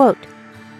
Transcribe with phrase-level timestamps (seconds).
[0.00, 0.16] Quote,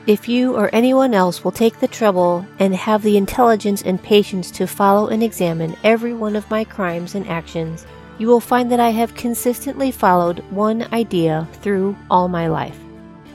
[0.06, 4.50] if you or anyone else will take the trouble and have the intelligence and patience
[4.52, 7.84] to follow and examine every one of my crimes and actions,
[8.16, 12.78] you will find that I have consistently followed one idea through all my life.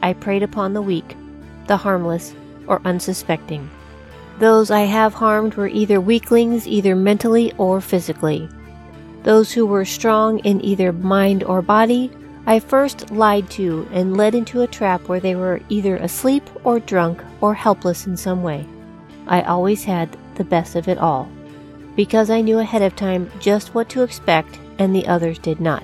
[0.02, 1.16] I preyed upon the weak,
[1.68, 2.34] the harmless,
[2.66, 3.70] or unsuspecting.
[4.40, 8.50] Those I have harmed were either weaklings, either mentally or physically.
[9.22, 12.10] Those who were strong in either mind or body,
[12.48, 16.80] I first lied to and led into a trap where they were either asleep or
[16.80, 18.68] drunk or helpless in some way.
[19.26, 21.28] I always had the best of it all,
[21.96, 25.84] because I knew ahead of time just what to expect and the others did not.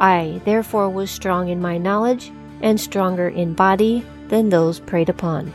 [0.00, 5.52] I, therefore, was strong in my knowledge and stronger in body than those preyed upon.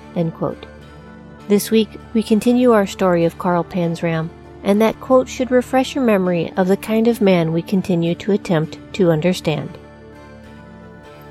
[1.49, 4.29] This week, we continue our story of Carl Panzram,
[4.63, 8.31] and that quote should refresh your memory of the kind of man we continue to
[8.31, 9.77] attempt to understand.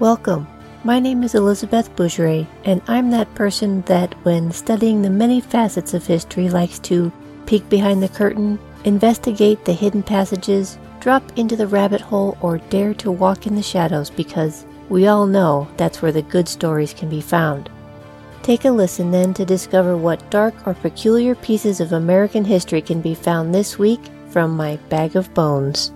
[0.00, 0.46] Welcome.
[0.84, 5.92] My name is Elizabeth Bougeret, and I'm that person that, when studying the many facets
[5.92, 7.10] of history, likes to
[7.46, 12.94] peek behind the curtain, investigate the hidden passages, drop into the rabbit hole, or dare
[12.94, 17.10] to walk in the shadows because we all know that's where the good stories can
[17.10, 17.69] be found.
[18.44, 23.00] Take a listen then to discover what dark or peculiar pieces of American history can
[23.00, 25.91] be found this week from my bag of bones.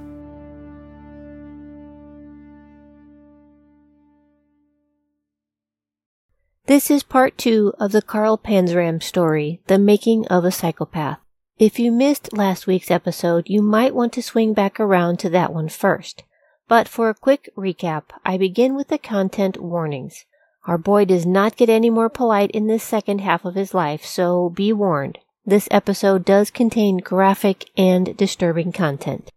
[6.66, 11.18] This is part two of the Carl Panzram story, The Making of a Psychopath.
[11.58, 15.52] If you missed last week's episode, you might want to swing back around to that
[15.52, 16.22] one first.
[16.68, 20.24] But for a quick recap, I begin with the content warnings.
[20.64, 24.05] Our boy does not get any more polite in this second half of his life,
[24.05, 25.18] so be warned.
[25.44, 29.33] This episode does contain graphic and disturbing content.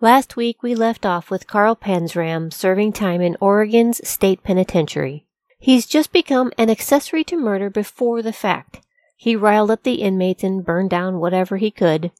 [0.00, 5.26] Last week we left off with Carl Panzram serving time in Oregon's state penitentiary.
[5.62, 8.80] He's just become an accessory to murder before the fact.
[9.14, 12.10] He riled up the inmates and burned down whatever he could.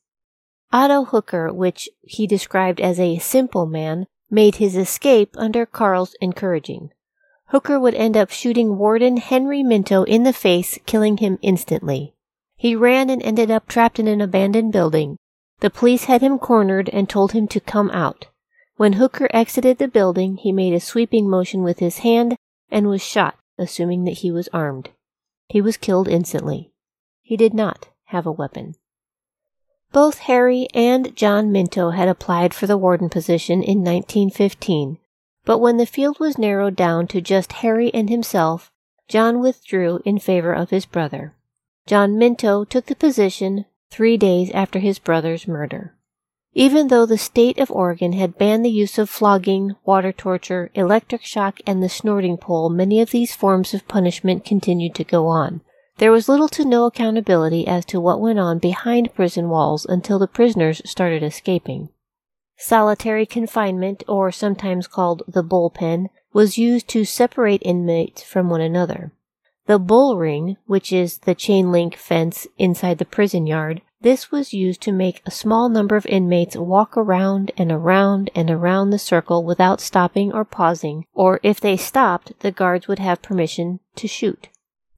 [0.71, 6.91] Otto Hooker, which he described as a simple man, made his escape under Carl's encouraging.
[7.47, 12.15] Hooker would end up shooting Warden Henry Minto in the face, killing him instantly.
[12.57, 15.17] He ran and ended up trapped in an abandoned building.
[15.61, 18.27] The police had him cornered and told him to come out.
[18.77, 22.37] When Hooker exited the building, he made a sweeping motion with his hand
[22.71, 24.91] and was shot, assuming that he was armed.
[25.49, 26.73] He was killed instantly.
[27.23, 28.75] He did not have a weapon.
[29.93, 34.99] Both Harry and John Minto had applied for the warden position in 1915,
[35.45, 38.71] but when the field was narrowed down to just Harry and himself,
[39.09, 41.35] John withdrew in favor of his brother.
[41.87, 45.97] John Minto took the position three days after his brother's murder.
[46.55, 51.23] Even though the state of Oregon had banned the use of flogging, water torture, electric
[51.23, 55.61] shock, and the snorting pole, many of these forms of punishment continued to go on.
[55.99, 60.19] There was little to no accountability as to what went on behind prison walls until
[60.19, 61.91] the prisoners started escaping.
[62.57, 69.13] Solitary confinement, or sometimes called the bullpen, was used to separate inmates from one another.
[69.67, 74.55] The bull ring, which is the chain link fence inside the prison yard, this was
[74.55, 78.99] used to make a small number of inmates walk around and around and around the
[78.99, 84.09] circle without stopping or pausing, or if they stopped, the guards would have permission to
[84.09, 84.49] shoot.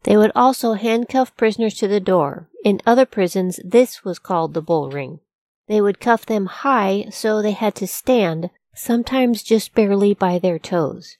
[0.04, 2.48] They would also handcuff prisoners to the door.
[2.64, 5.20] In other prisons, this was called the bull ring.
[5.68, 10.58] They would cuff them high so they had to stand, sometimes just barely by their
[10.58, 11.16] toes.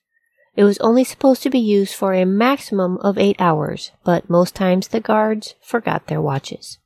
[0.54, 4.54] It was only supposed to be used for a maximum of eight hours, but most
[4.54, 6.78] times the guards forgot their watches.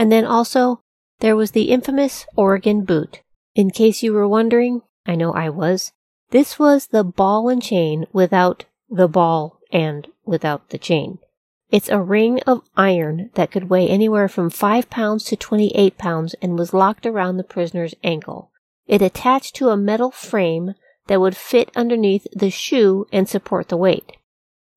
[0.00, 0.80] And then also,
[1.18, 3.20] there was the infamous Oregon boot.
[3.54, 5.92] In case you were wondering, I know I was,
[6.30, 11.18] this was the ball and chain without the ball and without the chain.
[11.70, 16.34] It's a ring of iron that could weigh anywhere from 5 pounds to 28 pounds
[16.40, 18.50] and was locked around the prisoner's ankle.
[18.86, 20.76] It attached to a metal frame
[21.08, 24.16] that would fit underneath the shoe and support the weight.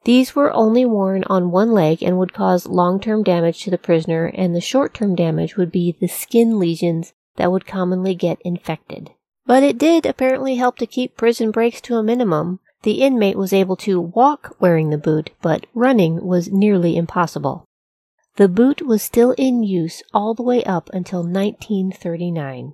[0.05, 4.25] These were only worn on one leg and would cause long-term damage to the prisoner,
[4.25, 9.11] and the short-term damage would be the skin lesions that would commonly get infected.
[9.45, 12.59] But it did apparently help to keep prison breaks to a minimum.
[12.83, 17.65] The inmate was able to walk wearing the boot, but running was nearly impossible.
[18.35, 22.73] The boot was still in use all the way up until 1939.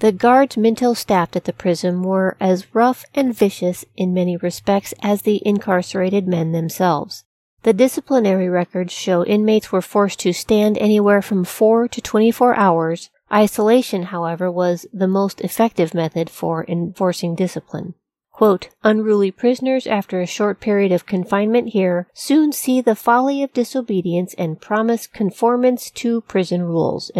[0.00, 4.92] The guards Minto staffed at the prison were as rough and vicious in many respects
[5.02, 7.24] as the incarcerated men themselves.
[7.62, 13.10] The disciplinary records show inmates were forced to stand anywhere from 4 to 24 hours.
[13.32, 17.94] Isolation, however, was the most effective method for enforcing discipline.
[18.30, 23.54] Quote, unruly prisoners after a short period of confinement here soon see the folly of
[23.54, 27.10] disobedience and promise conformance to prison rules,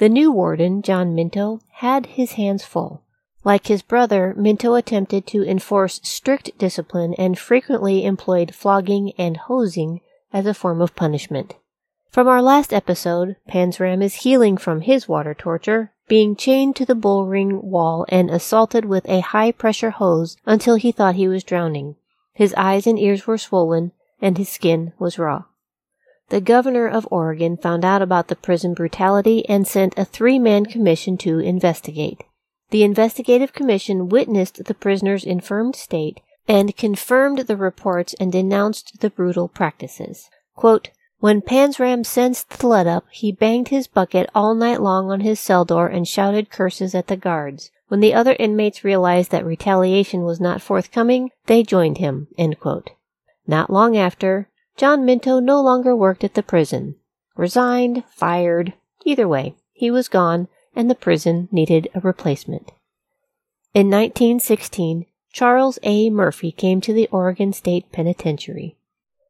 [0.00, 3.02] The new warden, John Minto, had his hands full.
[3.44, 10.00] Like his brother, Minto attempted to enforce strict discipline and frequently employed flogging and hosing
[10.32, 11.56] as a form of punishment.
[12.08, 16.94] From our last episode, Panzram is healing from his water torture, being chained to the
[16.94, 21.44] bull ring wall and assaulted with a high pressure hose until he thought he was
[21.44, 21.96] drowning.
[22.32, 25.44] His eyes and ears were swollen, and his skin was raw.
[26.30, 30.64] The governor of Oregon found out about the prison brutality and sent a three man
[30.64, 32.22] commission to investigate.
[32.70, 39.10] The investigative commission witnessed the prisoner's infirmed state and confirmed the reports and denounced the
[39.10, 40.30] brutal practices.
[40.54, 45.20] Quote, when Panzram sensed the let up, he banged his bucket all night long on
[45.20, 47.72] his cell door and shouted curses at the guards.
[47.88, 52.28] When the other inmates realized that retaliation was not forthcoming, they joined him.
[53.46, 56.96] Not long after, John Minto no longer worked at the prison.
[57.36, 58.74] Resigned, fired,
[59.04, 62.72] either way, he was gone, and the prison needed a replacement.
[63.74, 66.10] In 1916, Charles A.
[66.10, 68.76] Murphy came to the Oregon State Penitentiary.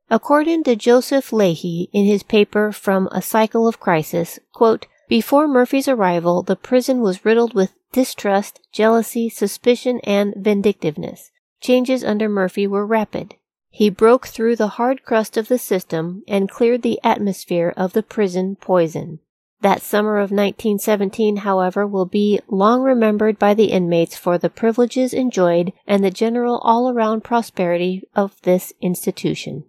[0.08, 5.88] According to Joseph Leahy in his paper From a Cycle of Crisis, quote, before Murphy's
[5.88, 11.32] arrival, the prison was riddled with distrust, jealousy, suspicion, and vindictiveness.
[11.60, 13.34] Changes under Murphy were rapid.
[13.72, 18.02] He broke through the hard crust of the system and cleared the atmosphere of the
[18.02, 19.20] prison poison.
[19.62, 25.14] That summer of 1917, however, will be long remembered by the inmates for the privileges
[25.14, 29.64] enjoyed and the general all-around prosperity of this institution.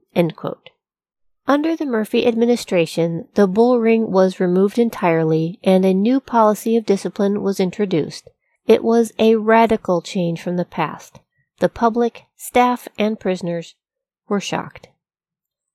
[1.47, 6.85] Under the Murphy administration, the bull ring was removed entirely and a new policy of
[6.85, 8.29] discipline was introduced.
[8.65, 11.19] It was a radical change from the past.
[11.59, 13.75] The public, staff, and prisoners
[14.31, 14.87] were shocked.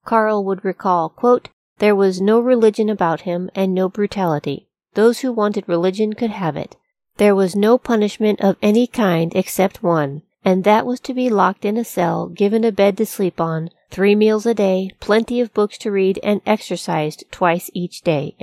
[0.04, 4.66] Carl would recall, quote, there was no religion about him and no brutality.
[4.94, 6.74] Those who wanted religion could have it.
[7.18, 11.66] There was no punishment of any kind except one, and that was to be locked
[11.66, 15.52] in a cell, given a bed to sleep on, three meals a day, plenty of
[15.52, 18.34] books to read, and exercised twice each day.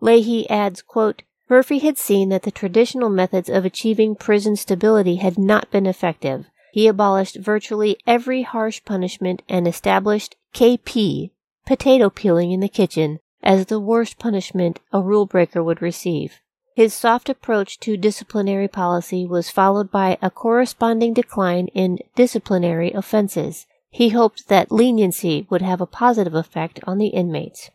[0.00, 5.38] Leahy adds, quote, Murphy had seen that the traditional methods of achieving prison stability had
[5.38, 6.46] not been effective.
[6.76, 11.30] He abolished virtually every harsh punishment and established KP,
[11.64, 16.42] potato peeling in the kitchen as the worst punishment a rule breaker would receive.
[16.74, 23.66] His soft approach to disciplinary policy was followed by a corresponding decline in disciplinary offenses.
[23.88, 27.70] He hoped that leniency would have a positive effect on the inmates.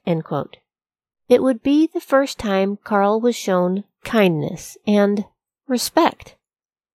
[1.27, 5.25] It would be the first time Carl was shown kindness and
[5.67, 6.35] respect.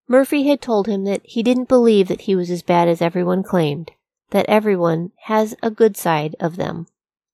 [0.07, 3.43] Murphy had told him that he didn't believe that he was as bad as everyone
[3.43, 3.91] claimed
[4.31, 6.87] that everyone has a good side of them.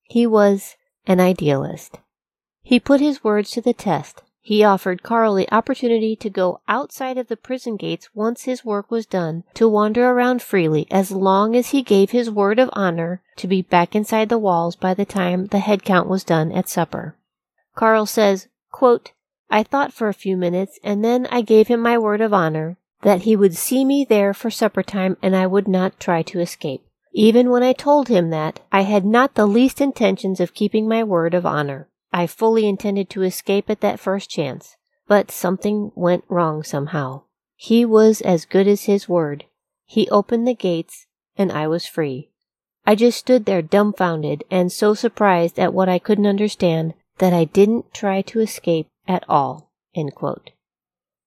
[0.04, 0.76] He was
[1.08, 2.00] an idealist.
[2.62, 4.22] He put his words to the test.
[4.40, 8.92] He offered Carl the opportunity to go outside of the prison gates once his work
[8.92, 13.22] was done, to wander around freely as long as he gave his word of honor
[13.38, 16.68] to be back inside the walls by the time the head count was done at
[16.68, 17.16] supper.
[17.76, 19.14] Carl says, quote,
[19.54, 22.80] I thought for a few minutes and then I gave him my word of honor
[23.04, 26.40] that he would see me there for supper time and I would not try to
[26.40, 26.84] escape.
[27.14, 31.04] Even when I told him that, I had not the least intentions of keeping my
[31.04, 31.88] word of honor.
[32.12, 34.76] I fully intended to escape at that first chance.
[35.08, 37.22] But something went wrong somehow.
[37.56, 39.46] He was as good as his word.
[39.86, 41.06] He opened the gates,
[41.38, 42.32] and I was free.
[42.88, 47.44] I just stood there dumbfounded and so surprised at what I couldn't understand that I
[47.44, 49.72] didn't try to escape at all.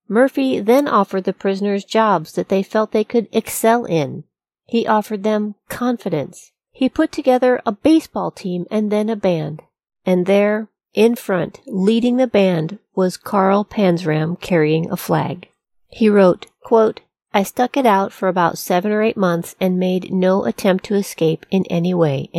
[0.09, 4.25] Murphy then offered the prisoners jobs that they felt they could excel in.
[4.65, 6.53] He offered them confidence.
[6.71, 9.63] He put together a baseball team and then a band.
[10.05, 15.49] And there, in front, leading the band, was Carl Panzram carrying a flag.
[15.89, 17.01] He wrote, quote,
[17.33, 20.95] I stuck it out for about seven or eight months and made no attempt to
[20.95, 22.31] escape in any way.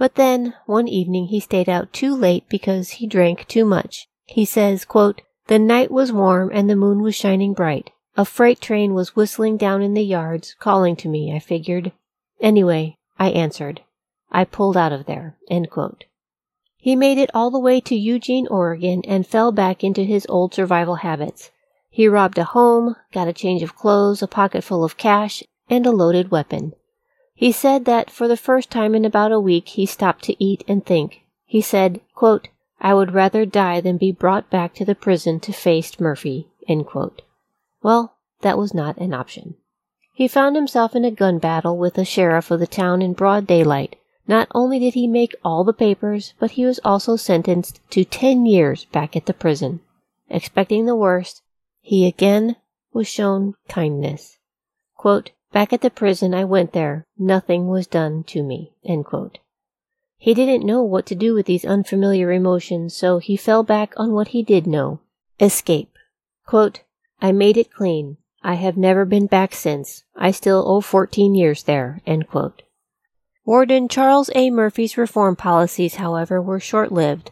[0.00, 4.08] But then, one evening he stayed out too late because he drank too much.
[4.24, 7.90] He says, quote, the night was warm and the moon was shining bright.
[8.16, 11.92] A freight train was whistling down in the yards, calling to me, I figured.
[12.40, 13.82] Anyway, I answered.
[14.32, 15.36] I pulled out of there.
[16.78, 20.54] He made it all the way to Eugene, Oregon, and fell back into his old
[20.54, 21.50] survival habits.
[21.90, 25.84] He robbed a home, got a change of clothes, a pocket full of cash, and
[25.84, 26.72] a loaded weapon.
[27.40, 30.62] He said that for the first time in about a week he stopped to eat
[30.68, 31.22] and think.
[31.46, 32.48] He said, quote,
[32.82, 36.48] I would rather die than be brought back to the prison to face Murphy.
[37.82, 39.54] Well, that was not an option.
[40.12, 43.46] He found himself in a gun battle with the sheriff of the town in broad
[43.46, 43.96] daylight.
[44.28, 48.44] Not only did he make all the papers, but he was also sentenced to ten
[48.44, 49.80] years back at the prison.
[50.28, 51.40] Expecting the worst,
[51.80, 52.56] he again
[52.92, 54.36] was shown kindness.
[54.94, 57.04] Quote, back at the prison, I went there.
[57.18, 58.72] Nothing was done to me.
[60.16, 64.12] He didn't know what to do with these unfamiliar emotions, so he fell back on
[64.12, 65.00] what he did know
[65.40, 65.96] escape.
[66.46, 66.82] Quote,
[67.22, 68.18] I made it clean.
[68.42, 70.04] I have never been back since.
[70.14, 72.02] I still owe 14 years there.
[73.44, 74.50] Warden Charles A.
[74.50, 77.30] Murphy's reform policies, however, were short lived.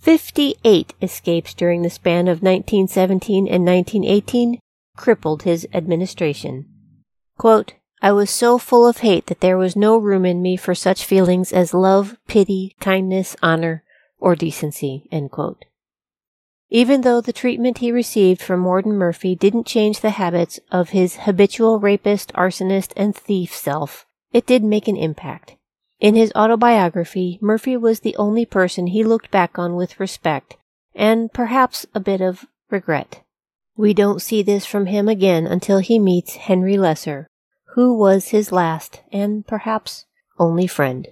[0.00, 4.58] 58 escapes during the span of 1917 and 1918
[4.96, 6.71] crippled his administration.
[7.42, 10.76] Quote, I was so full of hate that there was no room in me for
[10.76, 13.82] such feelings as love, pity, kindness, honor,
[14.20, 15.08] or decency.
[16.70, 21.16] Even though the treatment he received from Warden Murphy didn't change the habits of his
[21.16, 25.56] habitual rapist, arsonist, and thief self, it did make an impact.
[25.98, 30.58] In his autobiography, Murphy was the only person he looked back on with respect
[30.94, 33.24] and perhaps a bit of regret.
[33.76, 37.26] We don't see this from him again until he meets Henry Lesser,
[37.74, 40.04] who was his last and perhaps
[40.38, 41.08] only friend.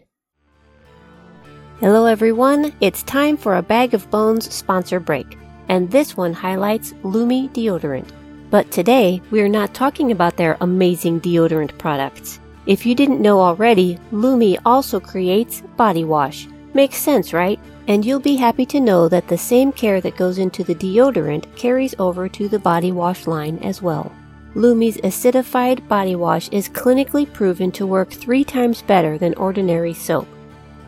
[1.79, 5.39] Hello everyone, it's time for a Bag of Bones sponsor break,
[5.69, 8.11] and this one highlights Lume deodorant.
[8.51, 12.41] But today, we are not talking about their amazing deodorant products.
[12.67, 16.47] If you didn't know already, Lume also creates body wash.
[16.75, 17.59] Makes sense, right?
[17.89, 21.57] And you'll be happy to know that the same care that goes into the deodorant
[21.57, 24.13] carries over to the body wash line as well.
[24.57, 30.27] Lume's acidified body wash is clinically proven to work three times better than ordinary soap.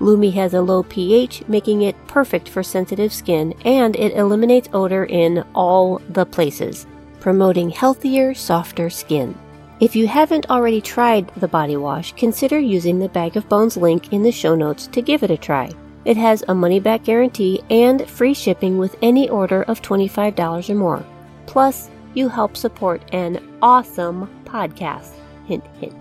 [0.00, 5.04] Lume has a low pH, making it perfect for sensitive skin, and it eliminates odor
[5.04, 6.88] in all the places,
[7.20, 9.32] promoting healthier, softer skin.
[9.78, 14.12] If you haven't already tried the body wash, consider using the Bag of Bones link
[14.12, 15.70] in the show notes to give it a try.
[16.04, 20.74] It has a money back guarantee and free shipping with any order of $25 or
[20.74, 21.04] more.
[21.46, 25.12] Plus, you help support an awesome podcast.
[25.46, 25.94] Hint, hint.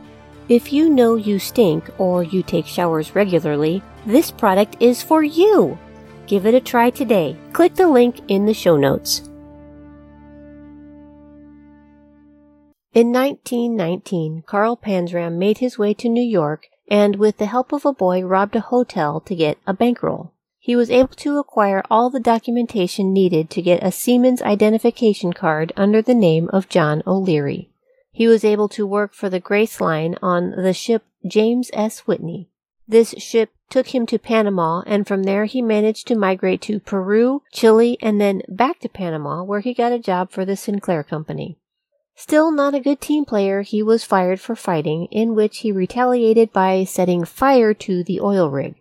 [0.50, 5.77] If you know you stink or you take showers regularly, this product is for you.
[6.27, 7.38] Give it a try today.
[7.53, 9.20] Click the link in the show notes.
[12.94, 17.86] In 1919, Carl Panzram made his way to New York and, with the help of
[17.86, 22.12] a boy, robbed a hotel to get a bankroll he was able to acquire all
[22.12, 27.72] the documentation needed to get a seaman's identification card under the name of John O'Leary.
[28.12, 32.01] He was able to work for the Grace Line on the ship James S.
[32.01, 32.48] Whitney.
[32.88, 37.41] This ship took him to Panama, and from there he managed to migrate to Peru,
[37.51, 41.58] Chile, and then back to Panama, where he got a job for the Sinclair Company.
[42.13, 46.53] Still not a good team player, he was fired for fighting, in which he retaliated
[46.53, 48.75] by setting fire to the oil rig.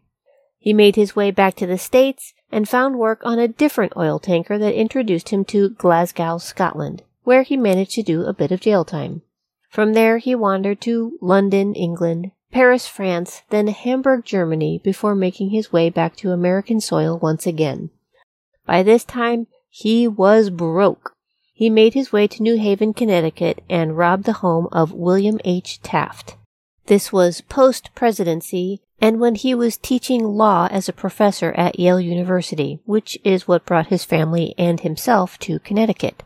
[0.61, 4.19] He made his way back to the States and found work on a different oil
[4.19, 8.61] tanker that introduced him to Glasgow, Scotland, where he managed to do a bit of
[8.61, 9.23] jail time.
[9.71, 15.73] From there he wandered to London, England, Paris, France, then Hamburg, Germany, before making his
[15.73, 17.89] way back to American soil once again.
[18.67, 21.15] By this time, he was broke.
[21.55, 25.81] He made his way to New Haven, Connecticut, and robbed the home of William H.
[25.83, 26.37] Taft.
[26.87, 32.01] This was post presidency and when he was teaching law as a professor at Yale
[32.01, 36.23] University, which is what brought his family and himself to Connecticut.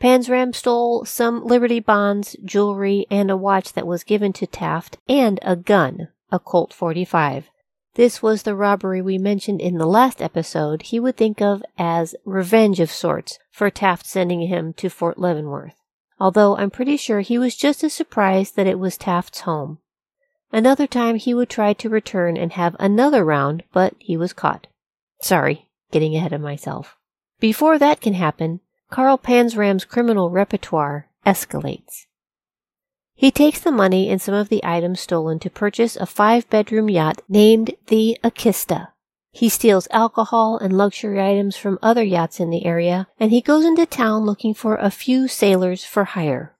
[0.00, 5.38] Panzram stole some Liberty bonds, jewelry, and a watch that was given to Taft, and
[5.42, 7.48] a gun, a Colt 45.
[7.94, 12.14] This was the robbery we mentioned in the last episode he would think of as
[12.24, 15.74] revenge of sorts for Taft sending him to Fort Leavenworth.
[16.18, 19.78] Although I'm pretty sure he was just as surprised that it was Taft's home.
[20.52, 24.66] Another time he would try to return and have another round, but he was caught.
[25.22, 26.96] Sorry, getting ahead of myself.
[27.40, 32.06] Before that can happen, Carl Panzram's criminal repertoire escalates.
[33.14, 36.90] He takes the money and some of the items stolen to purchase a five bedroom
[36.90, 38.88] yacht named the Akiska.
[39.30, 43.64] He steals alcohol and luxury items from other yachts in the area, and he goes
[43.64, 46.54] into town looking for a few sailors for hire.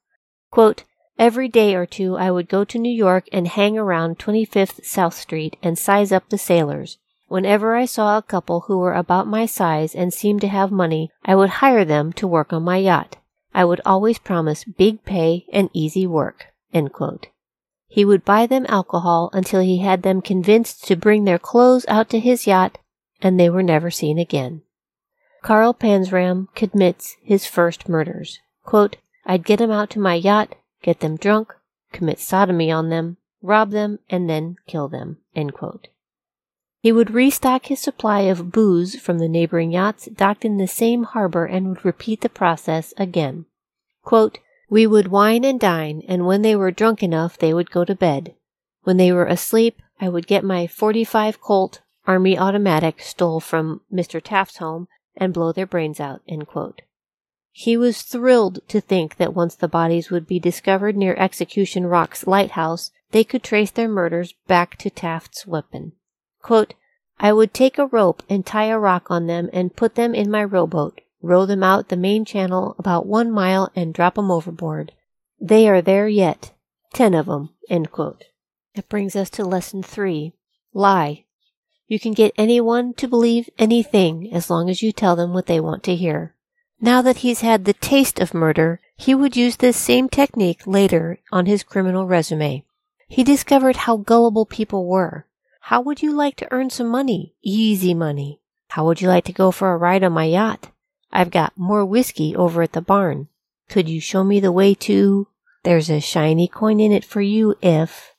[0.51, 0.85] Quote,
[1.19, 5.14] Every day or two I would go to New York and hang around 25th South
[5.14, 6.99] Street and size up the sailors.
[7.28, 11.11] Whenever I saw a couple who were about my size and seemed to have money,
[11.25, 13.16] I would hire them to work on my yacht.
[13.54, 16.47] I would always promise big pay and easy work.
[17.88, 22.09] He would buy them alcohol until he had them convinced to bring their clothes out
[22.11, 22.78] to his yacht,
[23.21, 24.62] and they were never seen again.
[25.42, 28.40] Carl Panzram commits his first murders.
[28.64, 31.55] Quote, I'd get 'em out to my yacht, get them drunk,
[31.93, 35.19] commit sodomy on them, rob them, and then kill them.
[36.81, 41.05] He would restock his supply of booze from the neighboring yachts docked in the same
[41.05, 43.47] harbor and would repeat the process again.
[44.03, 47.85] Quote, we would wine and dine, and when they were drunk enough, they would go
[47.85, 48.35] to bed.
[48.85, 54.21] When they were asleep, I would get my 45 Colt Army automatic stole from Mr.
[54.21, 56.23] Taft's home and blow their brains out.
[57.54, 62.26] He was thrilled to think that once the bodies would be discovered near Execution Rock's
[62.26, 65.92] lighthouse, they could trace their murders back to Taft's weapon.
[66.40, 66.73] Quote,
[67.21, 70.30] I would take a rope and tie a rock on them and put them in
[70.30, 74.92] my rowboat, row them out the main channel about one mile and drop 'em overboard.
[75.38, 76.52] They are there yet.
[76.94, 77.50] Ten of 'em.
[77.68, 80.32] That brings us to lesson three.
[80.73, 81.26] Lie.
[81.87, 85.61] You can get anyone to believe anything as long as you tell them what they
[85.61, 86.35] want to hear.
[86.85, 91.21] Now that he's had the taste of murder, he would use this same technique later
[91.31, 92.65] on his criminal resume.
[93.07, 95.25] He discovered how gullible people were.
[95.61, 97.37] How would you like to earn some money?
[97.41, 98.41] Easy money.
[98.71, 100.73] How would you like to go for a ride on my yacht?
[101.12, 103.29] I've got more whiskey over at the barn.
[103.69, 105.29] Could you show me the way to?
[105.62, 108.17] There's a shiny coin in it for you if.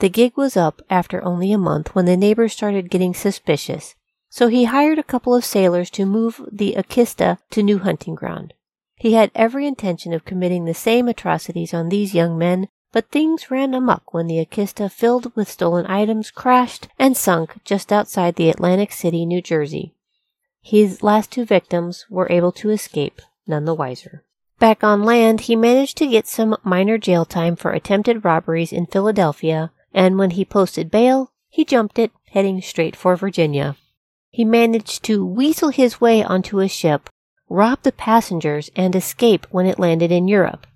[0.00, 3.94] The gig was up after only a month when the neighbors started getting suspicious,
[4.30, 8.54] so he hired a couple of sailors to move the Akiska to new hunting ground.
[8.94, 13.50] He had every intention of committing the same atrocities on these young men but things
[13.50, 18.50] ran amuck when the Akiska, filled with stolen items, crashed and sunk just outside the
[18.50, 19.94] Atlantic City, New Jersey.
[20.60, 24.24] His last two victims were able to escape, none the wiser.
[24.58, 28.86] Back on land, he managed to get some minor jail time for attempted robberies in
[28.86, 33.76] Philadelphia, and when he posted bail, he jumped it, heading straight for Virginia.
[34.30, 37.10] He managed to weasel his way onto a ship,
[37.48, 40.66] rob the passengers, and escape when it landed in Europe.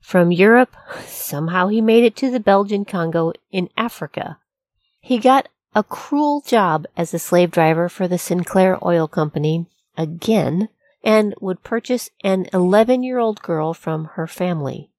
[0.00, 0.74] From Europe,
[1.06, 4.38] somehow he made it to the Belgian Congo in Africa.
[5.00, 10.68] He got a cruel job as a slave driver for the Sinclair Oil Company again
[11.02, 14.90] and would purchase an 11 year old girl from her family.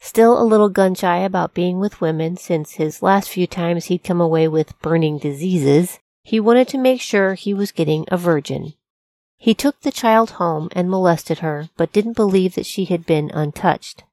[0.00, 4.04] Still a little gun shy about being with women since his last few times he'd
[4.04, 8.74] come away with burning diseases, he wanted to make sure he was getting a virgin.
[9.38, 13.30] He took the child home and molested her, but didn't believe that she had been
[13.30, 14.04] untouched.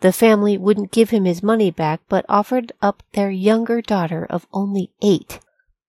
[0.00, 4.46] The family wouldn't give him his money back, but offered up their younger daughter of
[4.54, 5.38] only eight.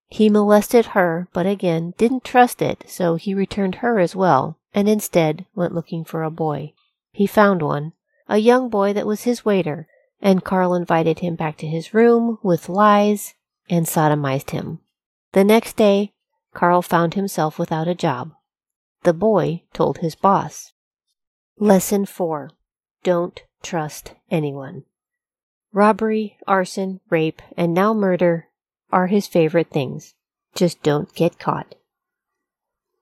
[0.09, 4.89] He molested her, but again didn't trust it, so he returned her as well, and
[4.89, 6.73] instead went looking for a boy.
[7.13, 7.93] He found one,
[8.27, 9.87] a young boy that was his waiter,
[10.21, 13.35] and Carl invited him back to his room with lies
[13.69, 14.81] and sodomized him.
[15.33, 16.13] The next day,
[16.53, 18.33] Carl found himself without a job.
[19.03, 20.73] The boy told his boss.
[21.57, 22.51] Lesson 4.
[23.03, 24.83] Don't trust anyone.
[25.71, 28.47] Robbery, arson, rape, and now murder
[28.91, 30.15] are his favorite things.
[30.53, 31.75] Just don't get caught.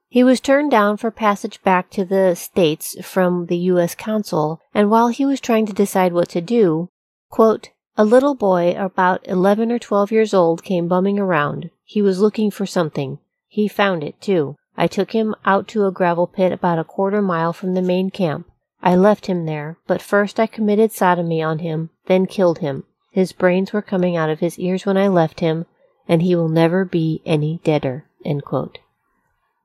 [0.08, 3.96] He was turned down for passage back to the States from the U.S.
[3.96, 6.90] Consul, and while he was trying to decide what to do,
[7.30, 11.72] quote, a little boy about 11 or 12 years old came bumming around.
[11.90, 13.18] He was looking for something.
[13.48, 14.58] He found it, too.
[14.78, 18.12] I took him out to a gravel pit about a quarter mile from the main
[18.12, 18.48] camp.
[18.80, 22.84] I left him there, but first I committed sodomy on him, then killed him.
[23.12, 25.66] His brains were coming out of his ears when I left him,
[26.08, 28.06] and he will never be any deader.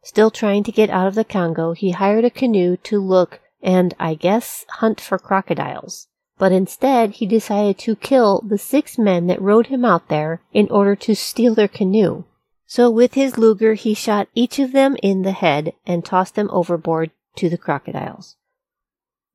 [0.03, 3.93] Still trying to get out of the Congo, he hired a canoe to look and,
[4.01, 6.09] I guess, hunt for crocodiles.
[6.39, 10.69] But instead, he decided to kill the six men that rowed him out there in
[10.71, 12.25] order to steal their canoe.
[12.67, 16.51] So with his Luger, he shot each of them in the head and tossed them
[16.53, 18.37] overboard to the crocodiles.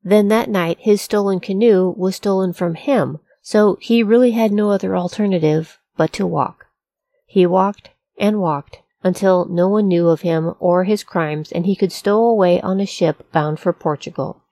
[0.02, 4.70] Then that night his stolen canoe was stolen from him, so he really had no
[4.70, 6.66] other alternative but to walk.
[7.26, 11.76] He walked and walked until no one knew of him or his crimes and he
[11.76, 14.42] could stow away on a ship bound for Portugal.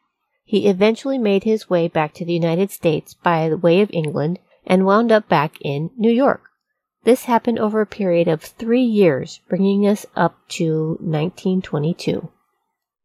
[0.51, 4.87] He eventually made his way back to the United States by way of England and
[4.87, 6.41] wound up back in New York.
[7.05, 12.31] This happened over a period of three years, bringing us up to 1922.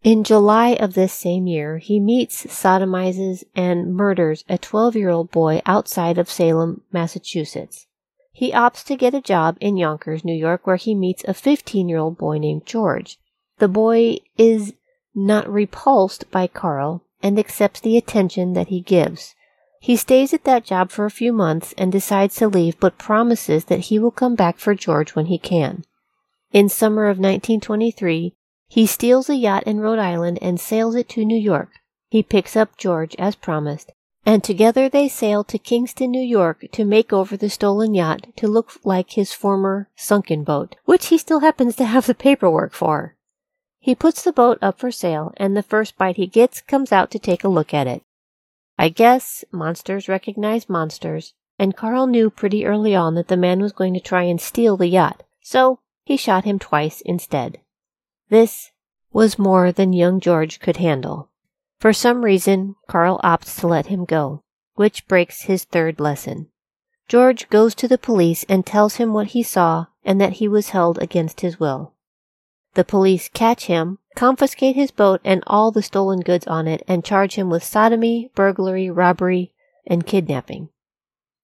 [0.05, 5.29] In July of this same year, he meets, sodomizes, and murders a 12 year old
[5.29, 7.87] boy outside of Salem, Massachusetts.
[8.31, 11.89] He opts to get a job in Yonkers, New York, where he meets a 15
[11.89, 13.19] year old boy named George.
[13.57, 14.75] The boy is
[15.13, 19.33] not repulsed by Carl and accepts the attention that he gives.
[19.79, 23.65] He stays at that job for a few months and decides to leave, but promises
[23.65, 25.83] that he will come back for George when he can.
[26.51, 28.35] In summer of 1923,
[28.67, 31.69] he steals a yacht in Rhode Island and sails it to New York.
[32.09, 33.91] He picks up George as promised,
[34.25, 38.47] and together they sail to Kingston, New York to make over the stolen yacht to
[38.47, 43.15] look like his former sunken boat, which he still happens to have the paperwork for.
[43.83, 47.11] He puts the boat up for sale, and the first bite he gets comes out
[47.11, 48.01] to take a look at it.
[48.79, 53.73] I guess monsters recognize monsters, and Carl knew pretty early on that the man was
[53.73, 57.59] going to try and steal the yacht, so he shot him twice instead.
[58.29, 58.71] This
[59.11, 61.27] was more than young George could handle.
[61.77, 64.43] For some reason, Carl opts to let him go,
[64.75, 66.47] which breaks his third lesson.
[67.09, 70.69] George goes to the police and tells him what he saw and that he was
[70.69, 71.92] held against his will.
[72.75, 77.05] The police catch him, confiscate his boat and all the stolen goods on it, and
[77.05, 79.51] charge him with sodomy, burglary, robbery,
[79.85, 80.69] and kidnapping.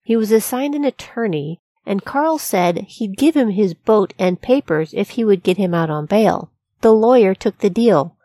[0.02, 4.94] He was assigned an attorney, and Carl said he'd give him his boat and papers
[4.94, 6.52] if he would get him out on bail.
[6.82, 8.16] The lawyer took the deal.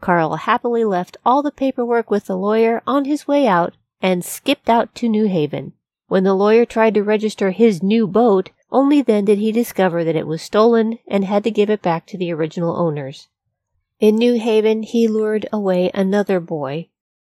[0.00, 4.68] Carl happily left all the paperwork with the lawyer on his way out and skipped
[4.68, 5.72] out to New Haven.
[6.08, 10.16] When the lawyer tried to register his new boat, only then did he discover that
[10.16, 13.28] it was stolen and had to give it back to the original owners.
[13.98, 16.88] In New Haven, he lured away another boy.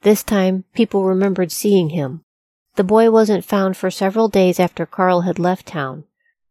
[0.03, 2.25] This time, people remembered seeing him.
[2.77, 6.05] The boy wasn't found for several days after Carl had left town.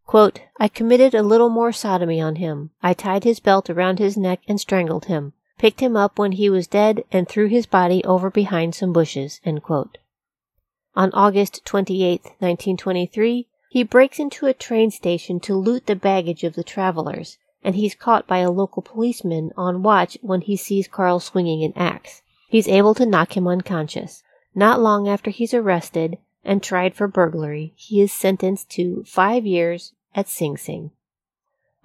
[0.05, 2.71] Quote, I committed a little more sodomy on him.
[2.83, 6.49] I tied his belt around his neck and strangled him, picked him up when he
[6.49, 9.39] was dead, and threw his body over behind some bushes.
[9.45, 16.55] On August 28, 1923, he breaks into a train station to loot the baggage of
[16.55, 21.21] the travelers, and he's caught by a local policeman on watch when he sees Carl
[21.21, 22.21] swinging an axe.
[22.49, 24.23] He's able to knock him unconscious.
[24.53, 29.93] Not long after he's arrested and tried for burglary, he is sentenced to five years
[30.13, 30.91] at Sing Sing.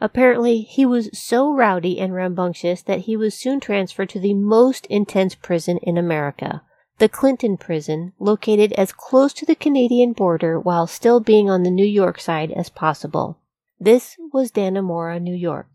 [0.00, 4.86] Apparently, he was so rowdy and rambunctious that he was soon transferred to the most
[4.86, 6.62] intense prison in America,
[6.98, 11.70] the Clinton prison, located as close to the Canadian border while still being on the
[11.70, 13.38] New York side as possible.
[13.78, 15.66] This was Dannemora, New York.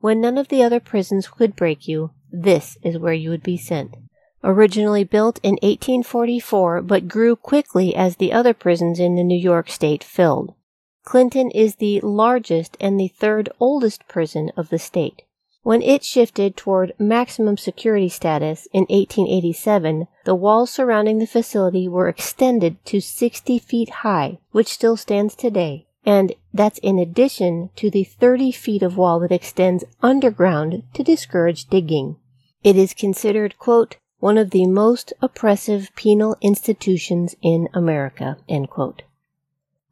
[0.00, 3.56] When none of the other prisons could break you, this is where you would be
[3.56, 3.96] sent.
[4.44, 9.68] Originally built in 1844 but grew quickly as the other prisons in the New York
[9.68, 10.54] state filled.
[11.02, 15.22] Clinton is the largest and the third oldest prison of the state.
[15.62, 22.08] When it shifted toward maximum security status in 1887, the walls surrounding the facility were
[22.08, 25.86] extended to 60 feet high, which still stands today.
[26.06, 31.66] And that's in addition to the 30 feet of wall that extends underground to discourage
[31.66, 32.16] digging.
[32.62, 39.02] It is considered, quote, one of the most oppressive penal institutions in America, end quote.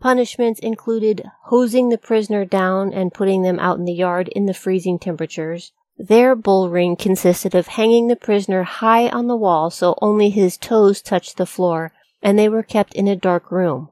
[0.01, 4.55] Punishments included hosing the prisoner down and putting them out in the yard in the
[4.55, 5.73] freezing temperatures.
[5.99, 10.59] Their bull ring consisted of hanging the prisoner high on the wall so only his
[10.59, 13.89] toes touched the floor, and they were kept in a dark room.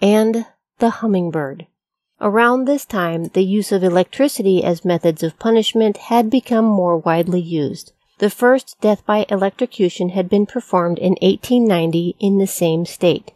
[0.00, 0.46] And
[0.78, 1.66] the hummingbird.
[2.20, 7.40] Around this time, the use of electricity as methods of punishment had become more widely
[7.40, 7.92] used.
[8.18, 13.32] The first death by electrocution had been performed in 1890 in the same state.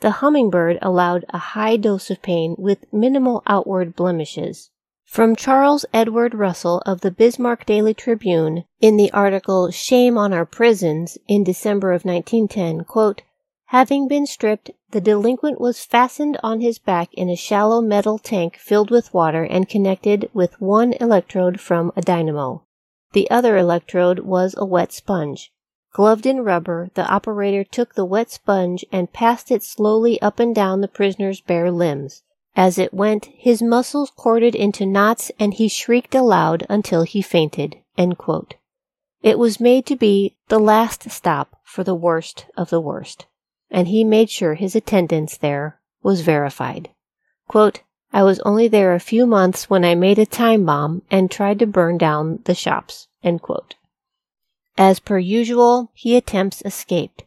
[0.00, 4.70] The hummingbird allowed a high dose of pain with minimal outward blemishes.
[5.04, 10.46] From Charles Edward Russell of the Bismarck Daily Tribune, in the article Shame on Our
[10.46, 13.20] Prisons in December of 1910, quote,
[13.66, 18.56] Having been stripped, the delinquent was fastened on his back in a shallow metal tank
[18.56, 22.62] filled with water and connected with one electrode from a dynamo.
[23.12, 25.52] The other electrode was a wet sponge.
[25.92, 30.54] Gloved in rubber, the operator took the wet sponge and passed it slowly up and
[30.54, 32.22] down the prisoner's bare limbs.
[32.56, 37.76] As it went, his muscles corded into knots and he shrieked aloud until he fainted.
[39.22, 43.26] It was made to be the last stop for the worst of the worst,
[43.70, 46.90] and he made sure his attendance there was verified.
[47.48, 51.30] Quote, I was only there a few months when I made a time bomb and
[51.30, 53.08] tried to burn down the shops.
[54.76, 57.24] As per usual, he attempts escaped.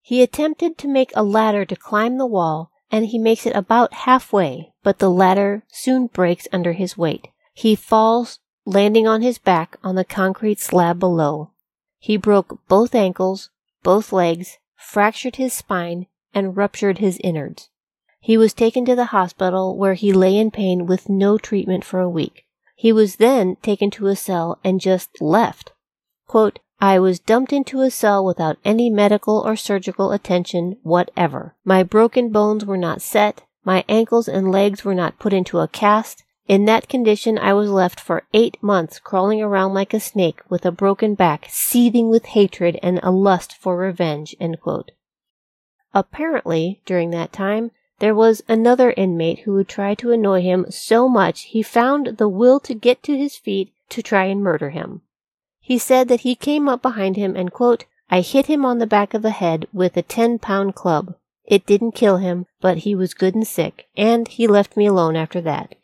[0.00, 3.94] He attempted to make a ladder to climb the wall, and he makes it about
[3.94, 7.28] halfway, but the ladder soon breaks under his weight.
[7.54, 11.50] He falls, landing on his back on the concrete slab below.
[11.98, 13.50] He broke both ankles,
[13.82, 17.68] both legs, fractured his spine, and ruptured his innards.
[18.20, 22.00] He was taken to the hospital where he lay in pain with no treatment for
[22.00, 22.44] a week.
[22.76, 25.72] He was then taken to a cell and just left.
[26.26, 31.54] Quote, I was dumped into a cell without any medical or surgical attention whatever.
[31.64, 35.68] My broken bones were not set, my ankles and legs were not put into a
[35.68, 36.24] cast.
[36.48, 40.66] In that condition, I was left for eight months crawling around like a snake with
[40.66, 44.34] a broken back, seething with hatred and a lust for revenge.
[45.94, 51.08] Apparently, during that time, there was another inmate who would try to annoy him so
[51.08, 55.02] much he found the will to get to his feet to try and murder him.
[55.64, 58.86] He said that he came up behind him and, quote, I hit him on the
[58.86, 61.14] back of the head with a 10 pound club.
[61.44, 65.16] It didn't kill him, but he was good and sick, and he left me alone
[65.16, 65.76] after that.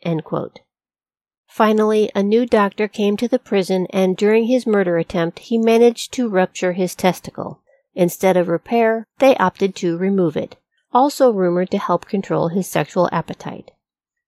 [1.47, 6.13] Finally, a new doctor came to the prison, and during his murder attempt, he managed
[6.13, 7.61] to rupture his testicle.
[7.95, 10.57] Instead of repair, they opted to remove it,
[10.93, 13.71] also rumored to help control his sexual appetite.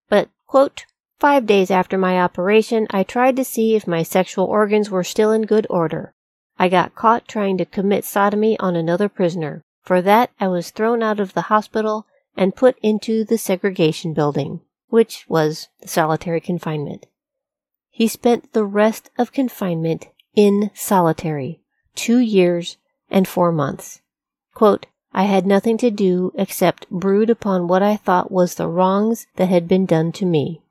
[0.10, 0.86] But, quote,
[1.22, 5.32] five days after my operation, I tried to see if my sexual organs were still
[5.32, 6.16] in good order.
[6.58, 9.64] I got caught trying to commit sodomy on another prisoner.
[9.84, 14.62] For that, I was thrown out of the hospital and put into the segregation building,
[14.90, 17.06] which was solitary confinement.
[17.92, 21.62] He spent the rest of confinement in solitary,
[21.94, 22.78] two years
[23.12, 24.02] and four months.
[24.56, 29.28] Quote, I had nothing to do except brood upon what I thought was the wrongs
[29.36, 30.64] that had been done to me.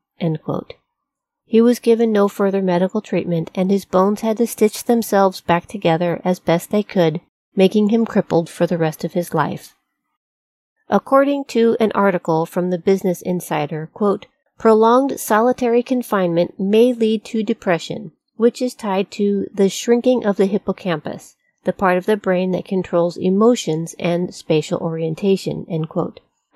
[1.44, 5.66] He was given no further medical treatment, and his bones had to stitch themselves back
[5.66, 7.20] together as best they could
[7.56, 9.74] making him crippled for the rest of his life.
[10.88, 14.26] According to an article from the Business Insider, quote,
[14.59, 20.46] prolonged solitary confinement may lead to depression, which is tied to the shrinking of the
[20.46, 25.66] hippocampus, the part of the brain that controls emotions and spatial orientation,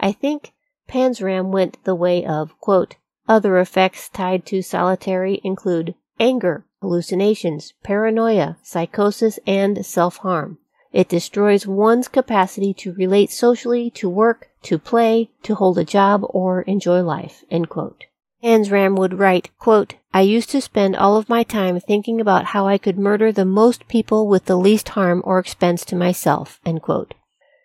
[0.00, 0.52] I think
[0.88, 2.96] Panzram went the way of, quote,
[3.28, 10.58] other effects tied to solitary include anger, hallucinations, paranoia, psychosis, and self-harm.
[10.92, 16.22] It destroys one's capacity to relate socially, to work, to play, to hold a job,
[16.28, 17.44] or enjoy life.
[17.50, 22.68] Panzram would write, quote, I used to spend all of my time thinking about how
[22.68, 26.60] I could murder the most people with the least harm or expense to myself.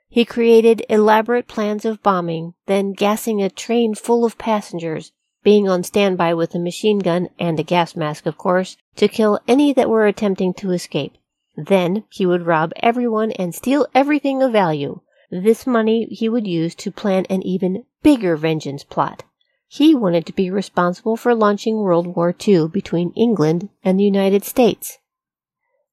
[0.08, 5.12] He created elaborate plans of bombing, then gassing a train full of passengers,
[5.44, 9.40] being on standby with a machine gun and a gas mask, of course, to kill
[9.48, 11.18] any that were attempting to escape.
[11.56, 15.02] Then he would rob everyone and steal everything of value.
[15.32, 19.24] This money he would use to plan an even bigger vengeance plot.
[19.68, 24.44] He wanted to be responsible for launching World War II between England and the United
[24.44, 24.98] States.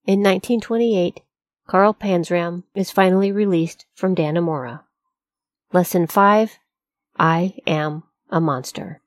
[0.07, 1.21] In 1928,
[1.67, 4.83] Carl Panzram is finally released from Dannemora.
[5.73, 6.59] Lesson 5
[7.19, 9.03] I am a monster.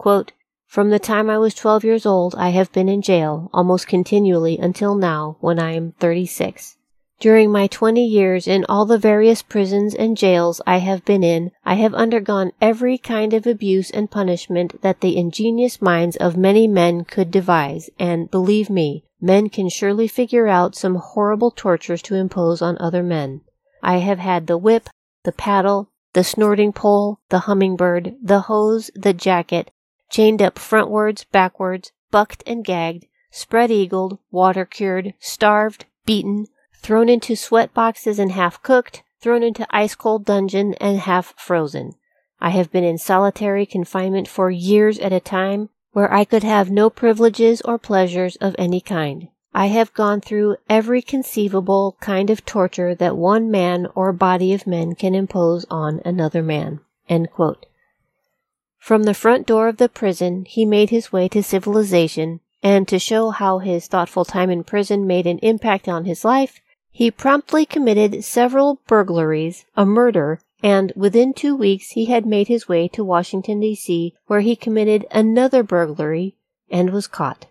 [0.00, 0.32] Quote,
[0.66, 4.56] from the time I was 12 years old, I have been in jail almost continually
[4.56, 6.78] until now, when I am 36.
[7.18, 11.50] During my 20 years in all the various prisons and jails I have been in,
[11.66, 16.66] I have undergone every kind of abuse and punishment that the ingenious minds of many
[16.66, 22.14] men could devise, and believe me, men can surely figure out some horrible tortures to
[22.14, 23.42] impose on other men.
[23.82, 24.88] I have had the whip,
[25.24, 29.70] the paddle, the snorting pole, the hummingbird, the hose, the jacket,
[30.10, 37.36] chained up frontwards, backwards, bucked and gagged, spread eagled, water cured, starved, beaten, thrown into
[37.36, 41.92] sweat boxes and half cooked, thrown into ice cold dungeon and half frozen.
[42.40, 46.70] I have been in solitary confinement for years at a time, where I could have
[46.70, 49.28] no privileges or pleasures of any kind.
[49.52, 54.66] I have gone through every conceivable kind of torture that one man or body of
[54.66, 56.80] men can impose on another man.
[58.80, 62.98] From the front door of the prison, he made his way to civilization, and to
[62.98, 67.64] show how his thoughtful time in prison made an impact on his life, he promptly
[67.64, 73.04] committed several burglaries, a murder, and within two weeks he had made his way to
[73.04, 76.36] Washington, D.C., where he committed another burglary
[76.70, 77.46] and was caught.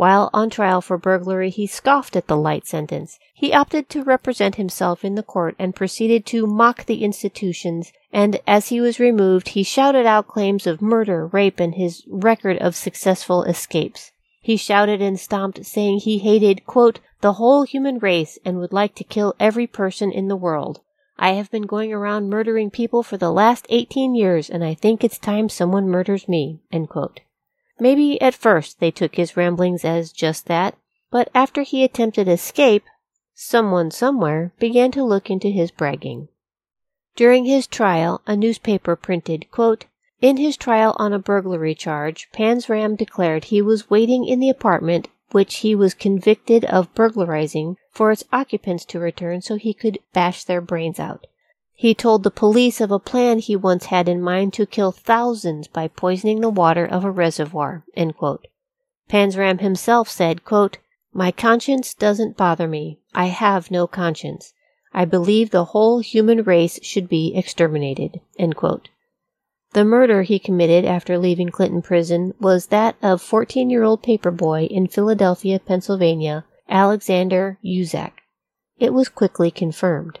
[0.00, 3.18] While on trial for burglary, he scoffed at the light sentence.
[3.34, 8.40] He opted to represent himself in the court and proceeded to mock the institutions, and
[8.46, 12.74] as he was removed, he shouted out claims of murder, rape, and his record of
[12.74, 14.12] successful escapes.
[14.40, 18.94] He shouted and stomped, saying he hated, quote, the whole human race and would like
[18.94, 20.80] to kill every person in the world.
[21.18, 25.04] I have been going around murdering people for the last 18 years, and I think
[25.04, 27.20] it's time someone murders me, end quote.
[27.80, 30.76] Maybe at first they took his ramblings as just that,
[31.10, 32.84] but after he attempted escape,
[33.34, 36.28] someone somewhere began to look into his bragging.
[37.16, 39.86] During his trial, a newspaper printed, quote,
[40.20, 45.08] In his trial on a burglary charge, Panzram declared he was waiting in the apartment
[45.30, 50.44] which he was convicted of burglarizing for its occupants to return so he could bash
[50.44, 51.26] their brains out.
[51.80, 55.66] He told the police of a plan he once had in mind to kill thousands
[55.66, 57.86] by poisoning the water of a reservoir.
[59.08, 60.76] Panzram himself said, quote,
[61.14, 62.98] My conscience doesn't bother me.
[63.14, 64.52] I have no conscience.
[64.92, 68.20] I believe the whole human race should be exterminated.
[68.36, 74.30] The murder he committed after leaving Clinton prison was that of 14 year old paper
[74.30, 78.20] boy in Philadelphia, Pennsylvania, Alexander Uszacke.
[78.78, 80.18] It was quickly confirmed.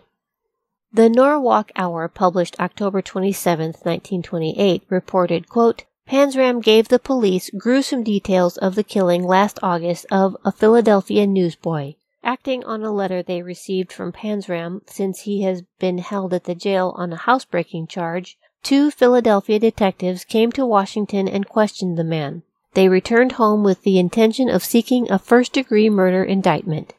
[0.92, 8.56] The Norwalk Hour, published October 27, 1928, reported, quote, Panzram gave the police gruesome details
[8.56, 11.94] of the killing last August of a Philadelphia newsboy.
[12.24, 16.56] Acting on a letter they received from Panzram since he has been held at the
[16.56, 22.42] jail on a housebreaking charge, two Philadelphia detectives came to Washington and questioned the man.
[22.74, 26.94] They returned home with the intention of seeking a first degree murder indictment.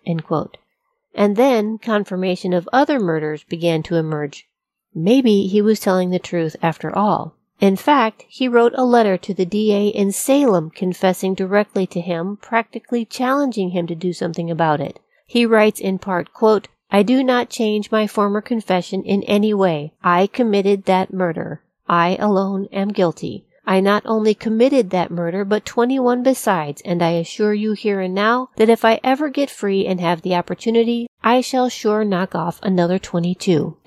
[1.13, 4.47] And then confirmation of other murders began to emerge.
[4.93, 7.35] Maybe he was telling the truth after all.
[7.59, 12.37] In fact, he wrote a letter to the DA in Salem confessing directly to him,
[12.37, 14.99] practically challenging him to do something about it.
[15.27, 19.93] He writes in part, quote, I do not change my former confession in any way.
[20.03, 21.61] I committed that murder.
[21.87, 23.45] I alone am guilty.
[23.65, 28.13] I not only committed that murder, but 21 besides, and I assure you here and
[28.13, 32.33] now that if I ever get free and have the opportunity, I shall sure knock
[32.33, 33.77] off another 22.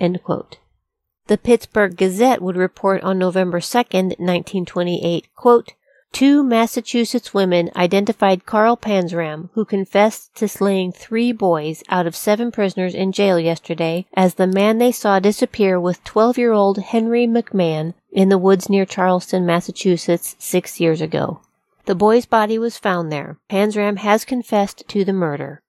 [1.27, 5.73] The Pittsburgh Gazette would report on November 2, 1928, quote,
[6.15, 12.53] Two Massachusetts women identified Carl Panzram, who confessed to slaying three boys out of seven
[12.53, 17.27] prisoners in jail yesterday, as the man they saw disappear with 12 year old Henry
[17.27, 21.41] McMahon in the woods near Charleston, Massachusetts, six years ago.
[21.85, 23.39] The boy's body was found there.
[23.51, 25.61] Panzram has confessed to the murder.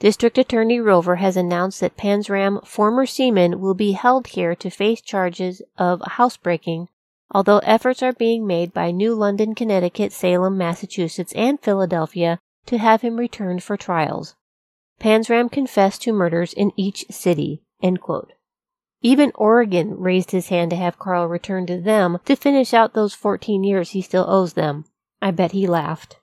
[0.00, 5.02] District Attorney Rover has announced that Panzram, former seaman, will be held here to face
[5.02, 6.88] charges of housebreaking,
[7.30, 13.02] although efforts are being made by New London, Connecticut, Salem, Massachusetts, and Philadelphia to have
[13.02, 14.34] him returned for trials.
[14.98, 17.62] Panzram confessed to murders in each city.
[19.02, 23.14] Even Oregon raised his hand to have Carl return to them to finish out those
[23.14, 24.84] 14 years he still owes them.
[25.22, 26.18] I bet he laughed.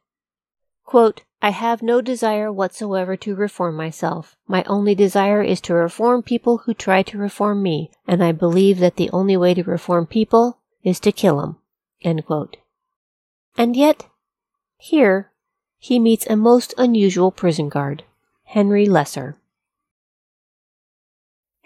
[0.85, 4.35] Quote, I have no desire whatsoever to reform myself.
[4.47, 8.79] My only desire is to reform people who try to reform me, and I believe
[8.79, 11.57] that the only way to reform people is to kill them.
[13.57, 14.07] And yet,
[14.77, 15.31] here,
[15.77, 18.03] he meets a most unusual prison guard,
[18.45, 19.37] Henry Lesser.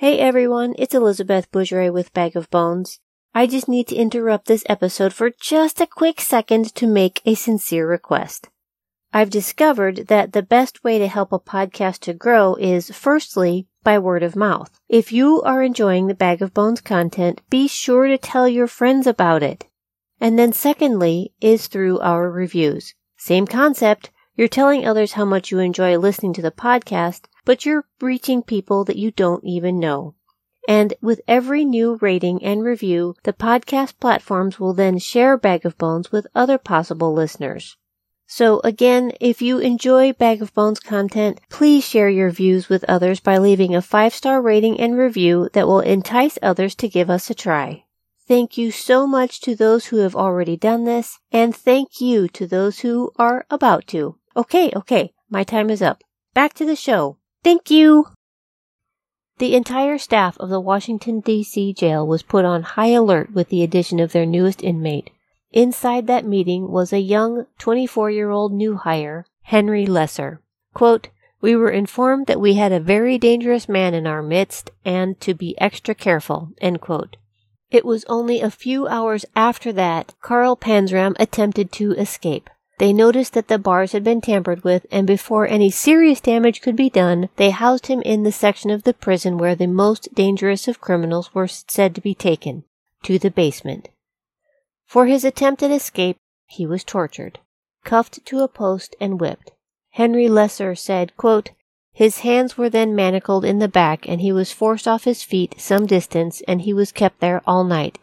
[0.02, 3.00] Hey everyone, it's Elizabeth Bougeret with Bag of Bones.
[3.36, 7.36] I just need to interrupt this episode for just a quick second to make a
[7.36, 8.50] sincere request.
[9.14, 14.00] I've discovered that the best way to help a podcast to grow is firstly by
[14.00, 14.72] word of mouth.
[14.90, 19.06] If you are enjoying the Bag of Bones content, be sure to tell your friends
[19.06, 19.66] about it.
[20.20, 22.96] And then secondly is through our reviews.
[23.18, 24.10] Same concept.
[24.36, 28.84] You're telling others how much you enjoy listening to the podcast but you're reaching people
[28.86, 30.16] that you don't even know.
[30.68, 35.78] And with every new rating and review, the podcast platforms will then share Bag of
[35.78, 37.78] Bones with other possible listeners.
[38.28, 43.20] So again, if you enjoy Bag of Bones content, please share your views with others
[43.20, 47.30] by leaving a five star rating and review that will entice others to give us
[47.30, 47.84] a try.
[48.28, 52.48] Thank you so much to those who have already done this, and thank you to
[52.48, 54.16] those who are about to.
[54.38, 56.02] Okay, okay, my time is up.
[56.34, 57.18] Back to the show.
[57.44, 58.08] Thank you!
[59.40, 61.74] The entire staff of the Washington, D.C.
[61.74, 65.10] jail was put on high alert with the addition of their newest inmate.
[65.52, 70.42] Inside that meeting was a young 24 year old new hire, Henry Lesser.
[70.76, 71.10] Quote,
[71.42, 75.34] we were informed that we had a very dangerous man in our midst and to
[75.34, 76.52] be extra careful.
[77.72, 82.51] It was only a few hours after that Carl Panzram attempted to escape.
[82.82, 86.76] They noticed that the bars had been tampered with, and before any serious damage could
[86.76, 90.68] be done, they housed him in the section of the prison where the most dangerous
[90.68, 92.64] of criminals were said to be taken,
[93.04, 93.90] to the basement.
[94.88, 97.38] For his attempt at escape, he was tortured,
[97.84, 99.52] cuffed to a post, and whipped.
[99.92, 101.52] Henry Lesser said, quote,
[101.94, 105.54] his hands were then manacled in the back, and he was forced off his feet
[105.60, 108.00] some distance, and he was kept there all night.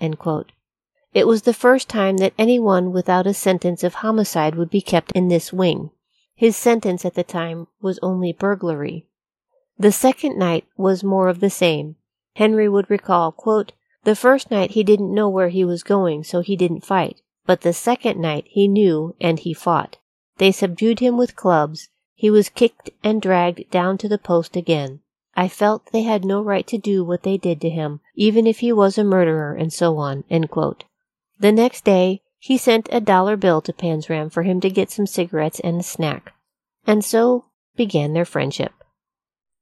[1.14, 5.12] It was the first time that anyone without a sentence of homicide would be kept
[5.12, 5.90] in this wing.
[6.34, 9.06] His sentence at the time was only burglary.
[9.78, 11.96] The second night was more of the same.
[12.34, 13.72] Henry would recall, quote,
[14.04, 17.22] The first night he didn't know where he was going, so he didn't fight.
[17.46, 19.96] But the second night he knew and he fought.
[20.36, 21.88] They subdued him with clubs.
[22.14, 25.00] He was kicked and dragged down to the post again.
[25.34, 28.58] I felt they had no right to do what they did to him, even if
[28.58, 30.24] he was a murderer, and so on.
[31.40, 35.06] The next day, he sent a dollar bill to Panzram for him to get some
[35.06, 36.32] cigarettes and a snack.
[36.86, 38.72] And so began their friendship.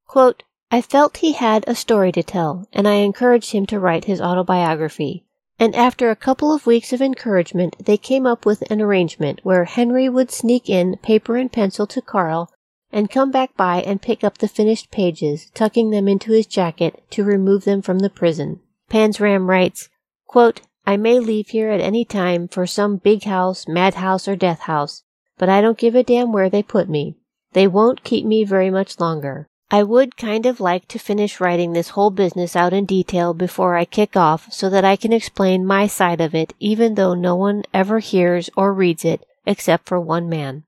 [0.07, 4.07] Quote, I felt he had a story to tell, and I encouraged him to write
[4.07, 5.25] his autobiography.
[5.59, 9.65] And after a couple of weeks of encouragement, they came up with an arrangement where
[9.65, 12.51] Henry would sneak in paper and pencil to Carl
[12.93, 17.03] and come back by and pick up the finished pages, tucking them into his jacket
[17.11, 18.61] to remove them from the prison.
[18.91, 19.89] Panzram writes,
[20.27, 24.61] quote, I may leave here at any time for some big house, madhouse, or death
[24.61, 25.03] house,
[25.37, 27.17] but I don't give a damn where they put me.
[27.55, 29.49] They won't keep me very much longer.
[29.69, 33.77] I would kind of like to finish writing this whole business out in detail before
[33.77, 37.35] I kick off so that I can explain my side of it even though no
[37.35, 40.63] one ever hears or reads it except for one man.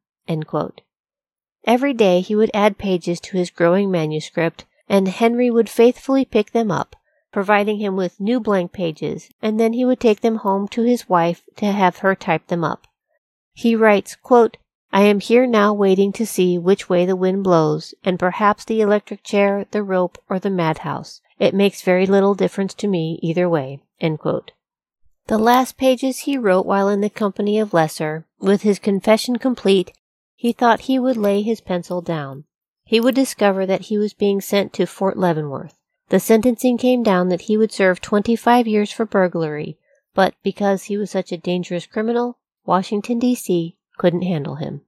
[1.65, 6.51] Every day he would add pages to his growing manuscript and Henry would faithfully pick
[6.51, 6.97] them up
[7.33, 11.09] providing him with new blank pages, and then he would take them home to his
[11.09, 12.87] wife to have her type them up.
[13.53, 14.57] He writes, quote,
[14.93, 18.81] I am here now waiting to see which way the wind blows, and perhaps the
[18.81, 21.21] electric chair, the rope, or the madhouse.
[21.39, 23.83] It makes very little difference to me either way.
[24.01, 29.93] The last pages he wrote while in the company of Lesser, with his confession complete,
[30.35, 32.45] he thought he would lay his pencil down.
[32.85, 35.78] He would discover that he was being sent to Fort Leavenworth.
[36.11, 39.77] The sentencing came down that he would serve 25 years for burglary,
[40.15, 43.77] but because he was such a dangerous criminal, Washington, D.C.
[43.99, 44.81] couldn't handle him.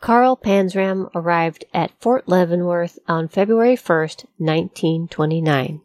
[0.00, 3.98] Carl Panzram arrived at Fort Leavenworth on February 1,
[4.38, 5.80] 1929.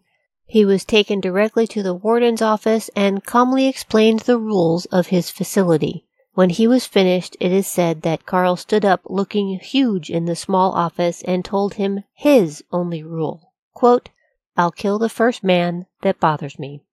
[0.45, 5.29] He was taken directly to the warden's office and calmly explained the rules of his
[5.29, 6.05] facility.
[6.33, 10.35] When he was finished, it is said that Carl stood up looking huge in the
[10.35, 13.51] small office and told him his only rule.
[13.73, 14.09] Quote,
[14.57, 16.83] I'll kill the first man that bothers me.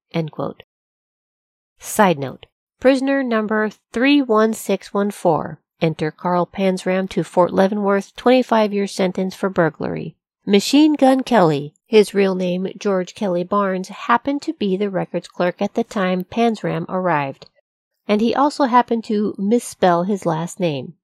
[1.78, 2.46] Side note.
[2.80, 5.58] Prisoner number 31614.
[5.80, 10.16] Enter Carl Panzram to Fort Leavenworth, 25 year sentence for burglary.
[10.46, 15.60] Machine Gun Kelly, his real name George Kelly Barnes, happened to be the records clerk
[15.60, 17.48] at the time Panzram arrived,
[18.06, 20.94] and he also happened to misspell his last name.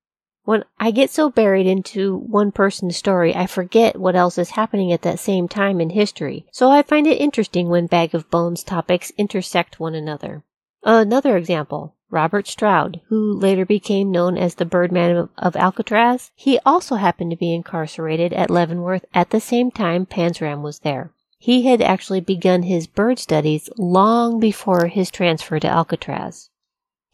[0.44, 4.92] When I get so buried into one person's story, I forget what else is happening
[4.92, 6.44] at that same time in history.
[6.52, 10.42] So I find it interesting when Bag of Bones topics intersect one another.
[10.82, 16.96] Another example, Robert Stroud, who later became known as the Birdman of Alcatraz, he also
[16.96, 21.10] happened to be incarcerated at Leavenworth at the same time Panzram was there.
[21.38, 26.50] He had actually begun his bird studies long before his transfer to Alcatraz.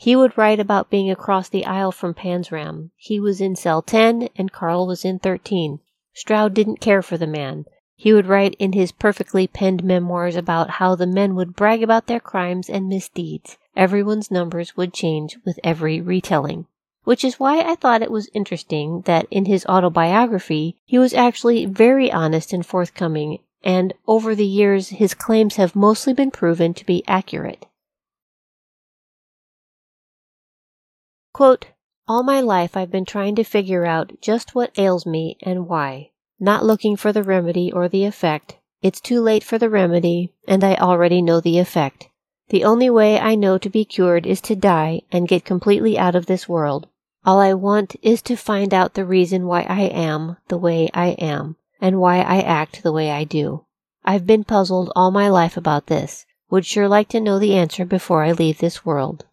[0.02, 2.88] He would write about being across the aisle from Panzram.
[2.96, 5.80] He was in cell 10 and Carl was in 13.
[6.14, 7.66] Stroud didn't care for the man.
[7.96, 12.06] He would write in his perfectly penned memoirs about how the men would brag about
[12.06, 13.58] their crimes and misdeeds.
[13.76, 16.64] Everyone's numbers would change with every retelling.
[17.04, 21.66] Which is why I thought it was interesting that in his autobiography, he was actually
[21.66, 26.86] very honest and forthcoming, and over the years, his claims have mostly been proven to
[26.86, 27.66] be accurate.
[31.40, 31.68] Quote,
[32.06, 36.10] All my life I've been trying to figure out just what ails me and why.
[36.38, 38.58] Not looking for the remedy or the effect.
[38.82, 42.10] It's too late for the remedy, and I already know the effect.
[42.50, 46.14] The only way I know to be cured is to die and get completely out
[46.14, 46.88] of this world.
[47.24, 51.12] All I want is to find out the reason why I am the way I
[51.12, 53.64] am, and why I act the way I do.
[54.04, 56.26] I've been puzzled all my life about this.
[56.50, 59.24] Would sure like to know the answer before I leave this world.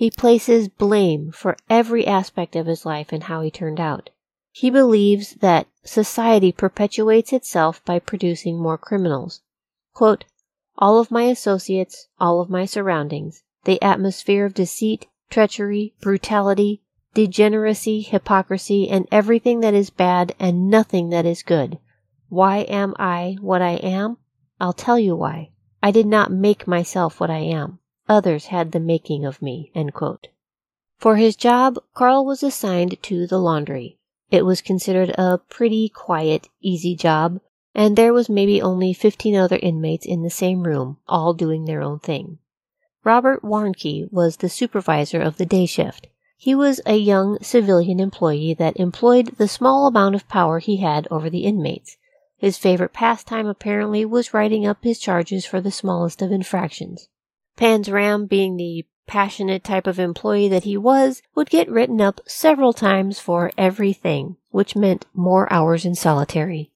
[0.00, 4.08] He places blame for every aspect of his life and how he turned out.
[4.50, 9.42] He believes that society perpetuates itself by producing more criminals.
[9.92, 10.24] Quote,
[10.78, 16.80] all of my associates, all of my surroundings, the atmosphere of deceit, treachery, brutality,
[17.12, 21.78] degeneracy, hypocrisy, and everything that is bad and nothing that is good.
[22.30, 24.16] Why am I what I am?
[24.58, 25.50] I'll tell you why.
[25.82, 27.80] I did not make myself what I am.
[28.10, 29.70] Others had the making of me.
[30.98, 34.00] For his job, Carl was assigned to the laundry.
[34.32, 37.38] It was considered a pretty quiet, easy job,
[37.72, 41.82] and there was maybe only 15 other inmates in the same room, all doing their
[41.82, 42.38] own thing.
[43.04, 46.08] Robert Warnke was the supervisor of the day shift.
[46.36, 51.06] He was a young civilian employee that employed the small amount of power he had
[51.12, 51.96] over the inmates.
[52.36, 57.06] His favorite pastime apparently was writing up his charges for the smallest of infractions.
[57.60, 62.72] Panzram, being the passionate type of employee that he was, would get written up several
[62.72, 66.70] times for everything, which meant more hours in solitary.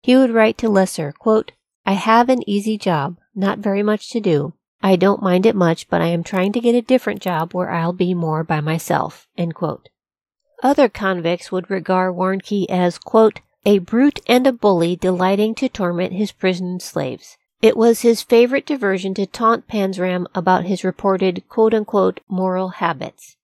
[0.00, 1.52] He would write to Lesser, quote,
[1.84, 4.52] I have an easy job, not very much to do.
[4.80, 7.70] I don't mind it much, but I am trying to get a different job where
[7.70, 9.26] I'll be more by myself.
[10.62, 16.12] Other convicts would regard Warnke as, quote, a brute and a bully delighting to torment
[16.12, 17.38] his prison slaves.
[17.60, 23.36] It was his favorite diversion to taunt Panzram about his reported quote unquote moral habits.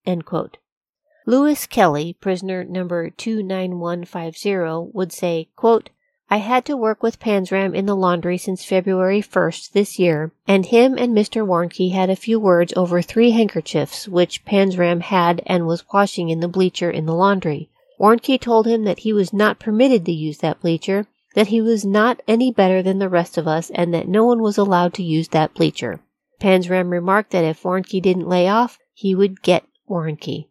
[1.26, 5.90] Lewis Kelly, prisoner number 29150, would say, quote,
[6.30, 10.66] I had to work with Panzram in the laundry since February 1st this year, and
[10.66, 11.44] him and Mr.
[11.44, 16.38] Warnke had a few words over three handkerchiefs which Panzram had and was washing in
[16.38, 17.68] the bleacher in the laundry.
[17.98, 21.84] Warnke told him that he was not permitted to use that bleacher, that he was
[21.84, 25.02] not any better than the rest of us, and that no one was allowed to
[25.02, 26.00] use that bleacher.
[26.40, 30.46] Panzram remarked that if Warnke didn't lay off, he would get Warnke.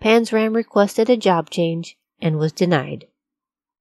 [0.00, 3.06] Panzram requested a job change and was denied.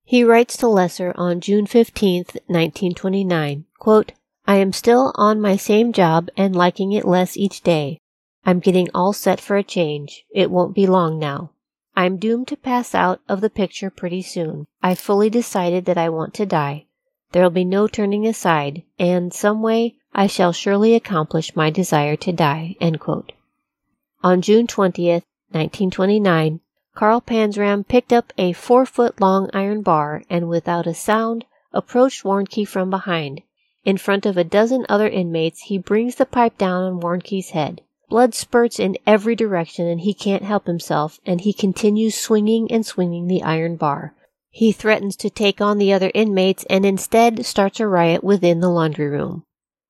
[0.03, 4.11] He writes to Lesser on June 15, 1929, quote,
[4.47, 7.99] I am still on my same job and liking it less each day.
[8.45, 10.25] I'm getting all set for a change.
[10.33, 11.51] It won't be long now.
[11.99, 14.67] I'm doomed to pass out of the picture pretty soon.
[14.81, 16.85] I've fully decided that I want to die.
[17.33, 22.31] There'll be no turning aside, and some way I shall surely accomplish my desire to
[22.31, 22.77] die.
[22.79, 26.61] On June 20th, 1929,
[26.95, 31.43] Carl Panzram picked up a four foot long iron bar and without a sound
[31.73, 33.41] approached Warnke from behind.
[33.83, 37.81] In front of a dozen other inmates, he brings the pipe down on Warnke's head.
[38.10, 42.84] Blood spurts in every direction and he can't help himself, and he continues swinging and
[42.84, 44.16] swinging the iron bar.
[44.49, 48.70] He threatens to take on the other inmates and instead starts a riot within the
[48.70, 49.43] laundry room.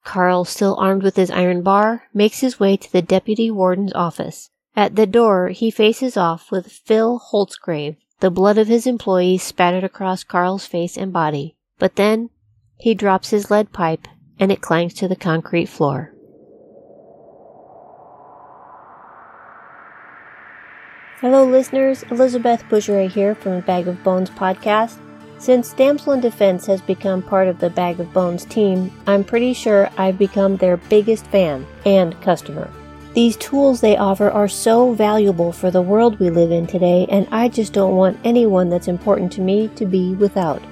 [0.03, 4.49] Carl, still armed with his iron bar, makes his way to the deputy warden's office.
[4.75, 9.83] At the door, he faces off with Phil Holtzgrave, the blood of his employee spattered
[9.85, 11.55] across Carl's face and body.
[11.77, 12.29] But then
[12.77, 14.07] he drops his lead pipe
[14.39, 16.13] and it clangs to the concrete floor.
[21.21, 22.03] Hello, listeners.
[22.11, 24.97] Elizabeth Bougeret here from the Bag of Bones podcast.
[25.37, 29.51] Since Damsel in Defense has become part of the Bag of Bones team, I'm pretty
[29.51, 32.71] sure I've become their biggest fan and customer.
[33.15, 37.27] These tools they offer are so valuable for the world we live in today, and
[37.33, 40.63] I just don't want anyone that's important to me to be without.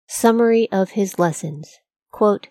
[0.08, 1.80] Summary of his lessons.
[2.10, 2.48] Quote,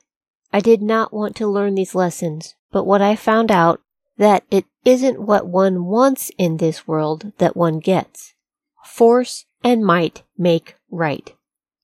[0.51, 3.82] I did not want to learn these lessons, but what I found out
[4.18, 8.34] that it isn't what one wants in this world that one gets.
[8.86, 11.34] Force and might make right.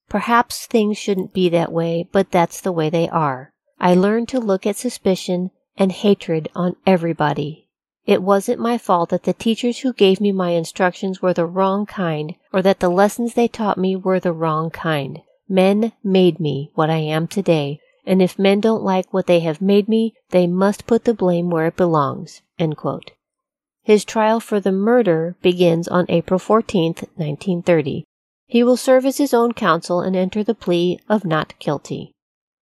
[0.09, 3.53] Perhaps things shouldn't be that way, but that's the way they are.
[3.79, 7.69] I learned to look at suspicion and hatred on everybody.
[8.05, 11.85] It wasn't my fault that the teachers who gave me my instructions were the wrong
[11.85, 15.21] kind, or that the lessons they taught me were the wrong kind.
[15.47, 17.79] Men made me what I am today,
[18.09, 21.51] and if men don't like what they have made me, they must put the blame
[21.51, 22.41] where it belongs.
[23.83, 28.05] His trial for the murder begins on April 14, 1930.
[28.47, 32.11] He will serve as his own counsel and enter the plea of not guilty.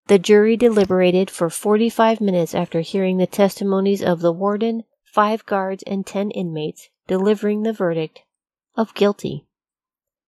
[0.08, 5.82] The jury deliberated for 45 minutes after hearing the testimonies of the warden, five guards,
[5.88, 8.20] and ten inmates, delivering the verdict
[8.76, 9.47] of guilty.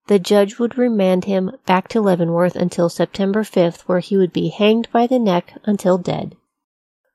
[0.10, 4.48] The judge would remand him back to Leavenworth until September 5th, where he would be
[4.48, 6.36] hanged by the neck until dead.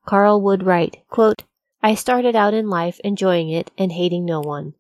[0.07, 1.43] Carl would write, quote,
[1.83, 4.75] I started out in life enjoying it and hating no one.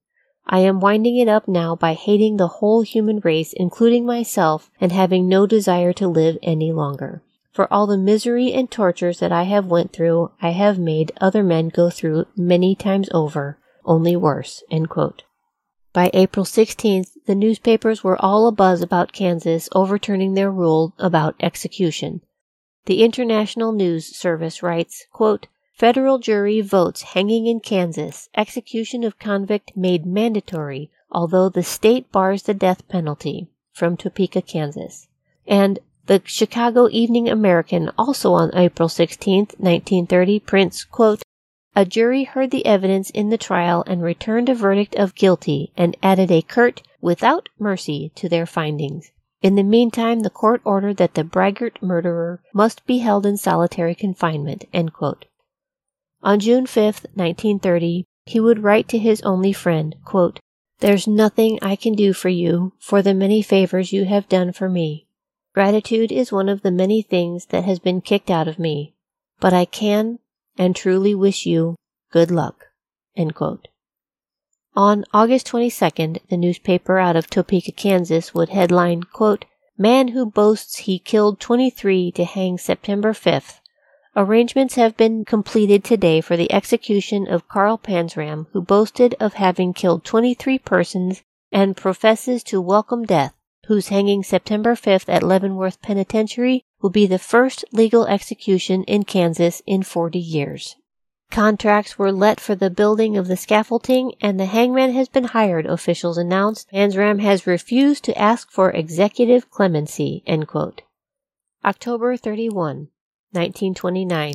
[0.47, 4.93] I am winding it up now by hating the whole human race, including myself, and
[4.93, 7.25] having no desire to live any longer.
[7.51, 11.43] For all the misery and tortures that I have went through, I have made other
[11.43, 14.63] men go through many times over, only worse.
[15.95, 22.21] By April 16th, the newspapers were all abuzz about Kansas overturning their rule about execution.
[22.87, 29.77] The International News Service writes, quote, Federal jury votes hanging in Kansas, execution of convict
[29.77, 35.07] made mandatory, although the state bars the death penalty, from Topeka, Kansas.
[35.47, 41.23] And the Chicago Evening American, also on April 16, 1930, prints, quote,
[41.77, 45.97] a jury heard the evidence in the trial and returned a verdict of guilty and
[46.03, 49.11] added a curt without mercy to their findings.
[49.43, 53.95] In the meantime, the court ordered that the braggart murderer must be held in solitary
[53.95, 54.65] confinement.
[56.23, 60.41] On June 5, 1930, he would write to his only friend, quote,
[60.79, 64.71] There's nothing I can do for you for the many favors you have done for
[64.71, 65.07] me.
[65.53, 68.95] Gratitude is one of the many things that has been kicked out of me,
[69.41, 70.21] but I can
[70.57, 71.77] and truly wish you
[72.11, 72.67] good luck.
[74.77, 79.45] On August 22nd, the newspaper out of Topeka, Kansas would headline, quote,
[79.79, 83.61] Man who boasts he killed 23 to hang September 5th
[84.17, 89.73] Arrangements have been completed today for the execution of Carl Panzram, who boasted of having
[89.73, 93.35] killed 23 persons and professes to welcome death,
[93.67, 99.63] whose hanging September 5th at Leavenworth Penitentiary will be the first legal execution in Kansas
[99.67, 100.77] in 40 years.
[101.31, 105.67] Contracts were let for the building of the scaffolding, and the hangman has been hired,
[105.67, 106.71] officials announced.
[106.71, 110.23] Panzram has refused to ask for executive clemency.
[111.65, 112.89] October 31.
[113.33, 114.35] 1929.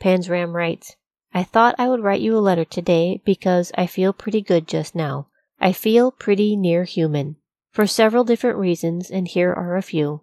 [0.00, 0.96] Panzram writes,
[1.34, 4.94] I thought I would write you a letter today because I feel pretty good just
[4.94, 5.26] now.
[5.60, 7.36] I feel pretty near human.
[7.78, 10.22] For several different reasons, and here are a few.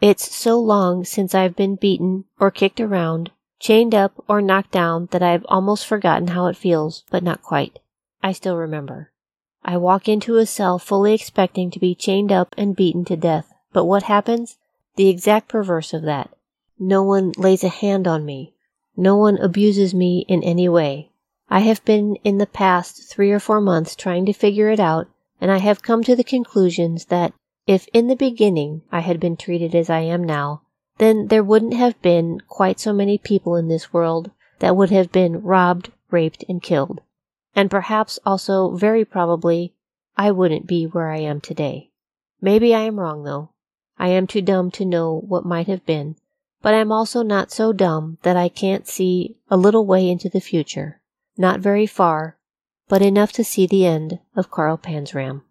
[0.00, 3.30] It's so long since I've been beaten or kicked around,
[3.60, 7.78] chained up or knocked down that I've almost forgotten how it feels, but not quite.
[8.22, 9.12] I still remember.
[9.62, 13.52] I walk into a cell fully expecting to be chained up and beaten to death,
[13.74, 14.56] but what happens?
[14.96, 16.30] The exact perverse of that.
[16.78, 18.54] No one lays a hand on me.
[18.96, 21.10] No one abuses me in any way.
[21.50, 25.08] I have been in the past three or four months trying to figure it out,
[25.40, 27.32] and I have come to the conclusions that
[27.66, 30.62] if in the beginning I had been treated as I am now,
[30.98, 34.30] then there wouldn't have been quite so many people in this world
[34.60, 37.00] that would have been robbed, raped, and killed.
[37.54, 39.74] And perhaps also, very probably,
[40.16, 41.90] I wouldn't be where I am today.
[42.40, 43.50] Maybe I am wrong, though.
[43.98, 46.16] I am too dumb to know what might have been,
[46.62, 50.40] but I'm also not so dumb that I can't see a little way into the
[50.40, 51.00] future.
[51.36, 52.36] Not very far,
[52.88, 55.42] but enough to see the end of Carl Panzram.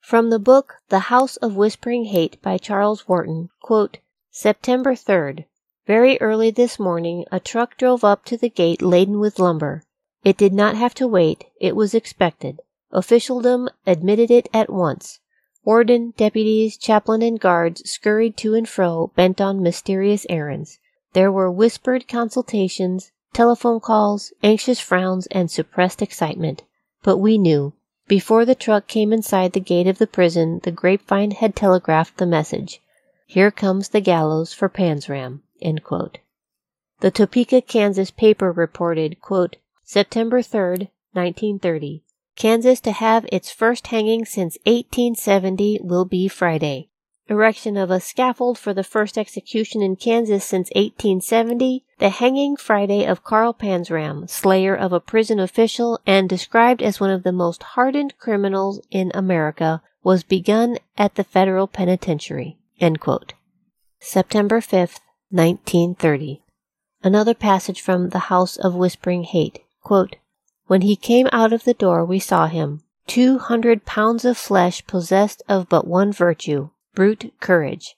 [0.00, 3.98] From the book The House of Whispering Hate by Charles Wharton, quote,
[4.30, 5.44] September 3rd.
[5.86, 9.84] Very early this morning a truck drove up to the gate laden with lumber.
[10.24, 12.60] It did not have to wait, it was expected.
[12.90, 15.20] Officialdom admitted it at once.
[15.64, 20.78] Warden, deputies, chaplain, and guards scurried to and fro, bent on mysterious errands.
[21.12, 26.62] There were whispered consultations, telephone calls, anxious frowns, and suppressed excitement.
[27.02, 27.74] But we knew.
[28.08, 32.26] Before the truck came inside the gate of the prison, the grapevine had telegraphed the
[32.26, 32.80] message
[33.26, 35.40] Here comes the gallows for Panzram.
[37.00, 42.02] The Topeka, Kansas paper reported, quote, September 3rd, 1930.
[42.36, 46.88] Kansas to have its first hanging since 1870 will be Friday.
[47.32, 53.06] Erection of a scaffold for the first execution in Kansas since 1870, the hanging Friday
[53.06, 57.62] of Carl Panzram, slayer of a prison official and described as one of the most
[57.62, 62.58] hardened criminals in America, was begun at the federal penitentiary.
[63.98, 66.42] September 5th, 1930.
[67.02, 69.60] Another passage from The House of Whispering Hate.
[69.80, 70.16] Quote,
[70.66, 72.82] when he came out of the door, we saw him.
[73.06, 77.96] Two hundred pounds of flesh possessed of but one virtue brute courage.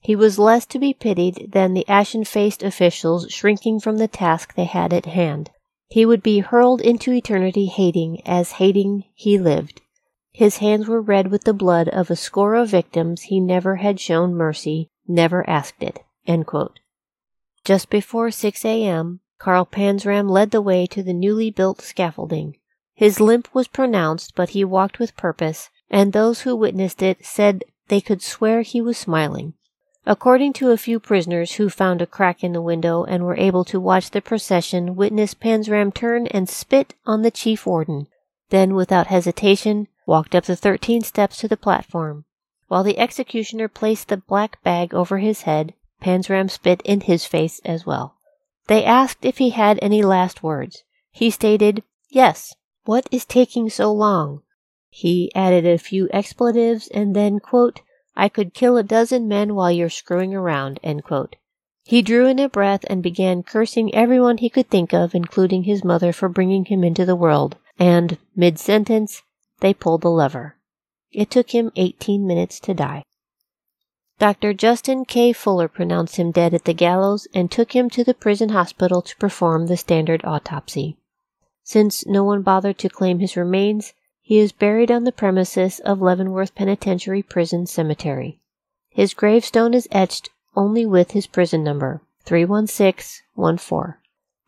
[0.00, 4.54] He was less to be pitied than the ashen faced officials shrinking from the task
[4.54, 5.50] they had at hand.
[5.88, 9.80] He would be hurled into eternity hating, as hating he lived.
[10.32, 13.98] His hands were red with the blood of a score of victims he never had
[13.98, 16.00] shown mercy, never asked it.
[17.64, 22.56] Just before 6 a.m., Carl Panzram led the way to the newly built scaffolding.
[22.94, 27.64] His limp was pronounced, but he walked with purpose, and those who witnessed it said
[27.88, 29.54] they could swear he was smiling.
[30.06, 33.64] According to a few prisoners who found a crack in the window and were able
[33.66, 38.06] to watch the procession witness Panzram turn and spit on the chief warden,
[38.48, 42.24] then without hesitation walked up the thirteen steps to the platform.
[42.68, 47.60] While the executioner placed the black bag over his head, Panzram spit in his face
[47.64, 48.16] as well.
[48.68, 50.84] They asked if he had any last words.
[51.10, 52.54] He stated, Yes.
[52.84, 54.42] What is taking so long?
[54.90, 57.82] He added a few expletives and then, quote,
[58.16, 61.36] I could kill a dozen men while you're screwing around, end quote.
[61.84, 65.84] He drew in a breath and began cursing everyone he could think of, including his
[65.84, 69.22] mother, for bringing him into the world, and, mid sentence,
[69.60, 70.56] they pulled the lever.
[71.12, 73.04] It took him 18 minutes to die.
[74.18, 74.52] Dr.
[74.52, 75.32] Justin K.
[75.32, 79.16] Fuller pronounced him dead at the gallows and took him to the prison hospital to
[79.16, 80.96] perform the standard autopsy.
[81.62, 83.94] Since no one bothered to claim his remains,
[84.28, 88.38] he is buried on the premises of Leavenworth Penitentiary Prison Cemetery.
[88.90, 93.94] His gravestone is etched only with his prison number, 31614.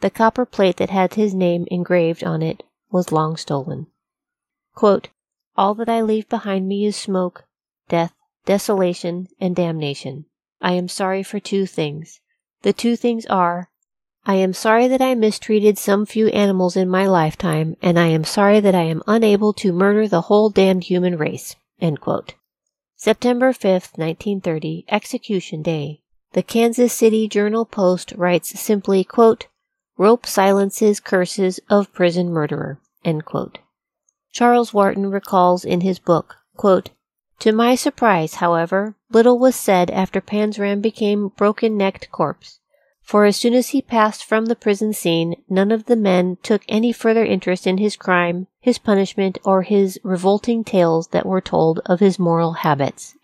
[0.01, 3.87] The copper plate that had his name engraved on it was long stolen.
[4.75, 5.09] Quote,
[5.57, 7.47] All that I leave behind me is smoke,
[7.89, 8.13] death,
[8.45, 10.27] desolation, and damnation.
[10.61, 12.21] I am sorry for two things.
[12.61, 13.70] The two things are
[14.31, 18.23] I am sorry that I mistreated some few animals in my lifetime, and I am
[18.23, 21.57] sorry that I am unable to murder the whole damned human race.
[22.95, 26.03] September 5th, 1930, Execution Day.
[26.31, 29.49] The Kansas City Journal Post writes simply, quote,
[29.99, 32.79] Rope silences curses of prison murderer.
[34.31, 36.91] Charles Wharton recalls in his book, quote,
[37.41, 42.60] To my surprise, however, little was said after Panzram became broken-necked corpse
[43.03, 46.63] for as soon as he passed from the prison scene, none of the men took
[46.69, 51.81] any further interest in his crime, his punishment, or his revolting tales that were told
[51.87, 53.17] of his moral habits.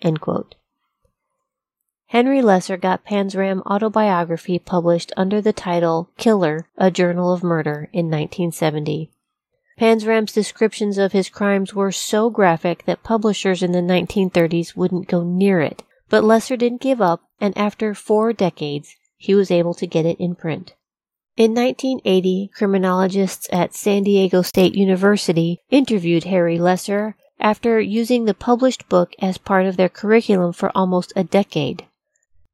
[2.09, 8.07] Henry Lesser got Panzram autobiography published under the title Killer, A Journal of Murder in
[8.07, 9.11] 1970.
[9.79, 15.23] Panzram's descriptions of his crimes were so graphic that publishers in the 1930s wouldn't go
[15.23, 15.83] near it.
[16.09, 20.19] But Lesser didn't give up, and after four decades, he was able to get it
[20.21, 20.75] in print.
[21.37, 28.89] In 1980, criminologists at San Diego State University interviewed Harry Lesser after using the published
[28.89, 31.85] book as part of their curriculum for almost a decade.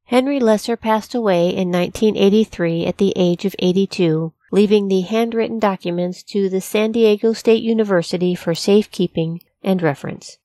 [0.07, 6.21] Henry Lesser passed away in 1983 at the age of 82, leaving the handwritten documents
[6.23, 10.37] to the San Diego State University for safekeeping and reference.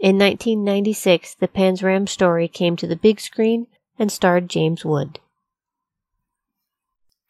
[0.00, 3.68] In 1996, the Panzram story came to the big screen
[4.00, 5.20] and starred James Wood.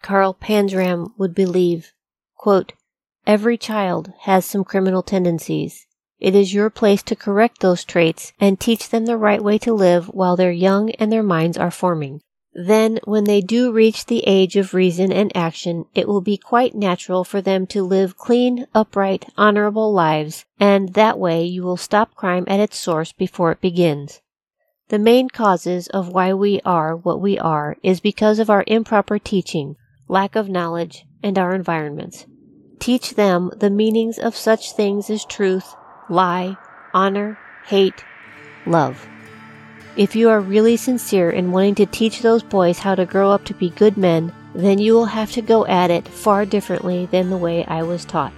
[0.02, 1.92] Carl Panzram would believe,
[2.36, 2.72] quote,
[3.24, 5.86] Every child has some criminal tendencies.
[6.18, 9.72] It is your place to correct those traits and teach them the right way to
[9.72, 12.20] live while they're young and their minds are forming.
[12.52, 16.74] Then, when they do reach the age of reason and action, it will be quite
[16.74, 22.14] natural for them to live clean, upright, honorable lives, and that way you will stop
[22.14, 24.20] crime at its source before it begins.
[24.88, 29.18] The main causes of why we are what we are is because of our improper
[29.18, 29.76] teaching,
[30.08, 32.26] lack of knowledge, and our environments.
[32.78, 35.74] Teach them the meanings of such things as truth,
[36.08, 36.56] lie,
[36.92, 38.04] honor, hate,
[38.66, 39.06] love.
[39.96, 43.44] If you are really sincere in wanting to teach those boys how to grow up
[43.44, 47.30] to be good men, then you will have to go at it far differently than
[47.30, 48.32] the way I was taught.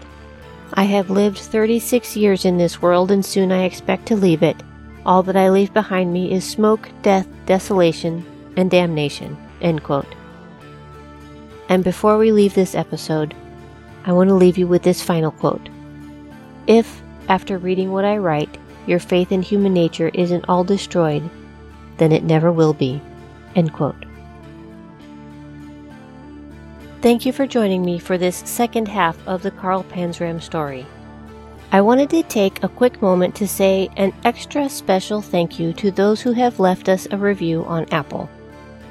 [0.75, 4.57] I have lived 36 years in this world and soon I expect to leave it.
[5.07, 8.25] All that I leave behind me is smoke, death, desolation,
[8.57, 9.37] and damnation.
[9.61, 10.13] End quote.
[11.69, 13.35] And before we leave this episode,
[14.05, 15.69] I want to leave you with this final quote.
[16.67, 21.29] If, after reading what I write, your faith in human nature isn't all destroyed,
[21.97, 23.01] then it never will be.
[23.55, 24.05] End quote.
[27.01, 30.87] Thank you for joining me for this second half of the Carl Panzram story.
[31.71, 35.91] I wanted to take a quick moment to say an extra special thank you to
[35.91, 38.31] those who have left us a review on Apple.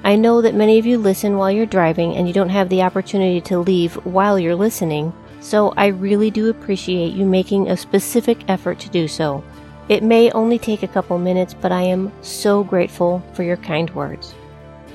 [0.06, 2.82] I know that many of you listen while you're driving and you don't have the
[2.82, 8.44] opportunity to leave while you're listening, so I really do appreciate you making a specific
[8.50, 9.42] effort to do so.
[9.88, 13.90] It may only take a couple minutes, but I am so grateful for your kind
[13.92, 14.36] words.